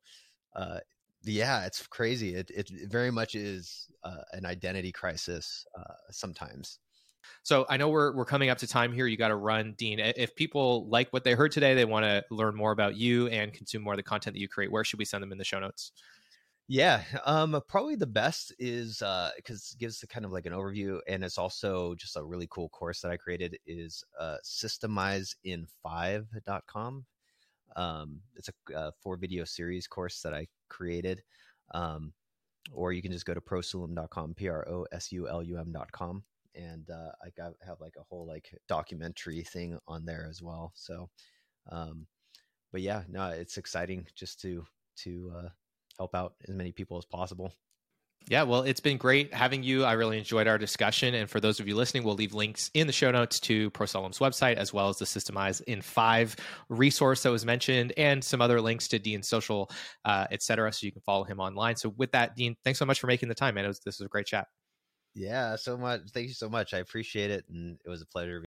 uh, 0.55 0.79
yeah, 1.27 1.65
it's 1.65 1.85
crazy. 1.87 2.35
It, 2.35 2.51
it 2.51 2.69
very 2.89 3.11
much 3.11 3.35
is 3.35 3.87
uh, 4.03 4.23
an 4.33 4.45
identity 4.45 4.91
crisis 4.91 5.65
uh, 5.77 5.93
sometimes. 6.11 6.79
So 7.43 7.65
I 7.69 7.77
know 7.77 7.89
we're 7.89 8.15
we're 8.15 8.25
coming 8.25 8.49
up 8.49 8.57
to 8.59 8.67
time 8.67 8.93
here. 8.93 9.07
You 9.07 9.17
got 9.17 9.29
to 9.29 9.35
run, 9.35 9.73
Dean. 9.77 9.99
If 9.99 10.35
people 10.35 10.87
like 10.89 11.11
what 11.11 11.23
they 11.23 11.33
heard 11.33 11.51
today, 11.51 11.73
they 11.73 11.85
want 11.85 12.05
to 12.05 12.23
learn 12.31 12.55
more 12.55 12.71
about 12.71 12.95
you 12.95 13.27
and 13.27 13.53
consume 13.53 13.83
more 13.83 13.93
of 13.93 13.97
the 13.97 14.03
content 14.03 14.33
that 14.33 14.39
you 14.39 14.47
create. 14.47 14.71
Where 14.71 14.83
should 14.83 14.99
we 14.99 15.05
send 15.05 15.23
them 15.23 15.31
in 15.31 15.37
the 15.37 15.43
show 15.43 15.59
notes? 15.59 15.91
Yeah, 16.69 17.01
um, 17.25 17.61
probably 17.69 17.95
the 17.95 18.05
best 18.05 18.53
is 18.59 18.97
because 18.97 19.01
uh, 19.01 19.31
it 19.73 19.79
gives 19.79 20.03
kind 20.09 20.25
of 20.25 20.33
like 20.33 20.45
an 20.45 20.51
overview, 20.51 20.99
and 21.07 21.23
it's 21.23 21.37
also 21.37 21.95
just 21.95 22.17
a 22.17 22.23
really 22.23 22.47
cool 22.49 22.67
course 22.69 22.99
that 23.01 23.11
I 23.11 23.15
created 23.15 23.57
is 23.65 24.03
uh, 24.19 24.35
systemizeinfive.com. 24.43 27.05
Um, 27.75 28.21
it's 28.36 28.49
a, 28.49 28.73
a 28.73 28.77
uh, 28.77 28.91
four 29.01 29.17
video 29.17 29.43
series 29.43 29.88
course 29.88 30.21
that 30.21 30.34
I 30.34 30.47
created. 30.69 31.21
Um, 31.73 32.13
or 32.73 32.91
you 32.91 33.01
can 33.01 33.12
just 33.12 33.25
go 33.25 33.34
to 33.34 33.41
prosulum.com, 33.41 34.34
P 34.34 34.49
R 34.49 34.67
O 34.67 34.86
S 34.91 35.12
U 35.12 35.30
L 35.30 35.41
U 35.41 35.58
M.com 35.58 36.23
and 36.58 36.89
uh, 36.89 37.12
I 37.23 37.30
got 37.38 37.53
have 37.65 37.80
like 37.80 37.95
a 37.97 38.03
whole 38.03 38.25
like 38.25 38.49
documentary 38.67 39.43
thing 39.43 39.77
on 39.88 40.06
there 40.06 40.27
as 40.30 40.41
well. 40.41 40.73
So, 40.75 41.10
um, 41.71 42.08
but 42.71 42.82
yeah, 42.82 43.03
no, 43.08 43.30
it's 43.30 43.58
exciting 43.58 44.08
just 44.15 44.41
to 44.41 44.65
to 45.03 45.32
uh, 45.38 45.49
help 45.97 46.15
out 46.15 46.34
as 46.47 46.56
many 46.56 46.71
people 46.71 46.97
as 46.97 47.06
possible. 47.06 47.53
Yeah, 48.29 48.43
well, 48.43 48.63
it's 48.63 48.81
been 48.81 48.97
great 48.97 49.33
having 49.33 49.63
you. 49.63 49.85
I 49.85 49.93
really 49.93 50.17
enjoyed 50.17 50.47
our 50.47 50.57
discussion. 50.57 51.13
And 51.15 51.29
for 51.29 51.39
those 51.39 51.61
of 51.61 51.67
you 51.67 51.75
listening, 51.75 52.03
we'll 52.03 52.15
leave 52.15 52.33
links 52.33 52.69
in 52.73 52.85
the 52.85 52.91
show 52.91 53.09
notes 53.09 53.39
to 53.41 53.71
Prosulum's 53.71 54.19
website, 54.19 54.55
as 54.55 54.73
well 54.73 54.89
as 54.89 54.97
the 54.97 55.05
Systemize 55.05 55.61
in 55.63 55.81
Five 55.81 56.35
resource 56.67 57.23
that 57.23 57.31
was 57.31 57.45
mentioned, 57.45 57.93
and 57.95 58.21
some 58.21 58.41
other 58.41 58.59
links 58.59 58.89
to 58.89 58.99
Dean's 58.99 59.29
social, 59.29 59.71
uh, 60.03 60.27
et 60.29 60.43
cetera, 60.43 60.73
so 60.73 60.85
you 60.85 60.91
can 60.91 61.01
follow 61.03 61.23
him 61.23 61.39
online. 61.39 61.77
So, 61.77 61.93
with 61.95 62.11
that, 62.11 62.35
Dean, 62.35 62.57
thanks 62.65 62.79
so 62.79 62.85
much 62.85 62.99
for 62.99 63.07
making 63.07 63.29
the 63.29 63.35
time, 63.35 63.55
man. 63.55 63.65
Was, 63.65 63.79
this 63.79 63.99
was 63.99 64.05
a 64.05 64.09
great 64.09 64.25
chat. 64.25 64.47
Yeah, 65.15 65.55
so 65.55 65.77
much. 65.77 66.01
Thank 66.13 66.27
you 66.27 66.33
so 66.33 66.49
much. 66.49 66.73
I 66.73 66.79
appreciate 66.79 67.31
it. 67.31 67.45
And 67.49 67.79
it 67.85 67.89
was 67.89 68.01
a 68.01 68.05
pleasure. 68.05 68.43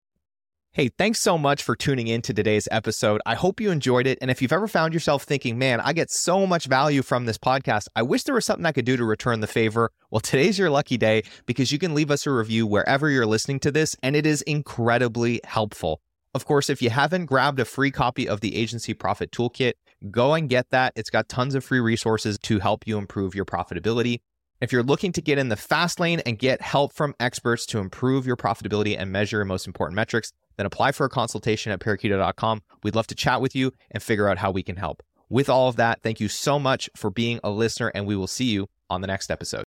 Hey, 0.78 0.90
thanks 0.96 1.18
so 1.18 1.36
much 1.36 1.64
for 1.64 1.74
tuning 1.74 2.06
in 2.06 2.22
to 2.22 2.32
today's 2.32 2.68
episode. 2.70 3.20
I 3.26 3.34
hope 3.34 3.60
you 3.60 3.72
enjoyed 3.72 4.06
it. 4.06 4.16
And 4.22 4.30
if 4.30 4.40
you've 4.40 4.52
ever 4.52 4.68
found 4.68 4.94
yourself 4.94 5.24
thinking, 5.24 5.58
man, 5.58 5.80
I 5.80 5.92
get 5.92 6.08
so 6.08 6.46
much 6.46 6.66
value 6.66 7.02
from 7.02 7.26
this 7.26 7.36
podcast, 7.36 7.88
I 7.96 8.02
wish 8.02 8.22
there 8.22 8.34
was 8.36 8.46
something 8.46 8.64
I 8.64 8.70
could 8.70 8.84
do 8.84 8.96
to 8.96 9.04
return 9.04 9.40
the 9.40 9.48
favor. 9.48 9.90
Well, 10.12 10.20
today's 10.20 10.56
your 10.56 10.70
lucky 10.70 10.96
day 10.96 11.24
because 11.46 11.72
you 11.72 11.80
can 11.80 11.94
leave 11.94 12.12
us 12.12 12.28
a 12.28 12.30
review 12.30 12.64
wherever 12.64 13.10
you're 13.10 13.26
listening 13.26 13.58
to 13.58 13.72
this, 13.72 13.96
and 14.04 14.14
it 14.14 14.24
is 14.24 14.42
incredibly 14.42 15.40
helpful. 15.42 16.00
Of 16.32 16.44
course, 16.44 16.70
if 16.70 16.80
you 16.80 16.90
haven't 16.90 17.26
grabbed 17.26 17.58
a 17.58 17.64
free 17.64 17.90
copy 17.90 18.28
of 18.28 18.40
the 18.40 18.54
Agency 18.54 18.94
Profit 18.94 19.32
Toolkit, 19.32 19.72
go 20.12 20.34
and 20.34 20.48
get 20.48 20.70
that. 20.70 20.92
It's 20.94 21.10
got 21.10 21.28
tons 21.28 21.56
of 21.56 21.64
free 21.64 21.80
resources 21.80 22.38
to 22.44 22.60
help 22.60 22.86
you 22.86 22.98
improve 22.98 23.34
your 23.34 23.46
profitability. 23.46 24.20
If 24.60 24.72
you're 24.72 24.82
looking 24.82 25.12
to 25.12 25.22
get 25.22 25.38
in 25.38 25.50
the 25.50 25.56
fast 25.56 26.00
lane 26.00 26.20
and 26.26 26.36
get 26.36 26.60
help 26.60 26.92
from 26.92 27.14
experts 27.20 27.64
to 27.66 27.78
improve 27.78 28.26
your 28.26 28.36
profitability 28.36 28.96
and 28.98 29.12
measure 29.12 29.36
your 29.36 29.44
most 29.44 29.68
important 29.68 29.94
metrics, 29.94 30.32
then 30.56 30.66
apply 30.66 30.90
for 30.90 31.06
a 31.06 31.08
consultation 31.08 31.70
at 31.70 31.78
parakeeto.com. 31.78 32.62
We'd 32.82 32.96
love 32.96 33.06
to 33.08 33.14
chat 33.14 33.40
with 33.40 33.54
you 33.54 33.72
and 33.92 34.02
figure 34.02 34.28
out 34.28 34.38
how 34.38 34.50
we 34.50 34.64
can 34.64 34.74
help. 34.74 35.00
With 35.28 35.48
all 35.48 35.68
of 35.68 35.76
that, 35.76 36.02
thank 36.02 36.18
you 36.18 36.26
so 36.26 36.58
much 36.58 36.90
for 36.96 37.08
being 37.08 37.38
a 37.44 37.50
listener, 37.50 37.92
and 37.94 38.04
we 38.04 38.16
will 38.16 38.26
see 38.26 38.46
you 38.46 38.68
on 38.90 39.00
the 39.00 39.06
next 39.06 39.30
episode. 39.30 39.64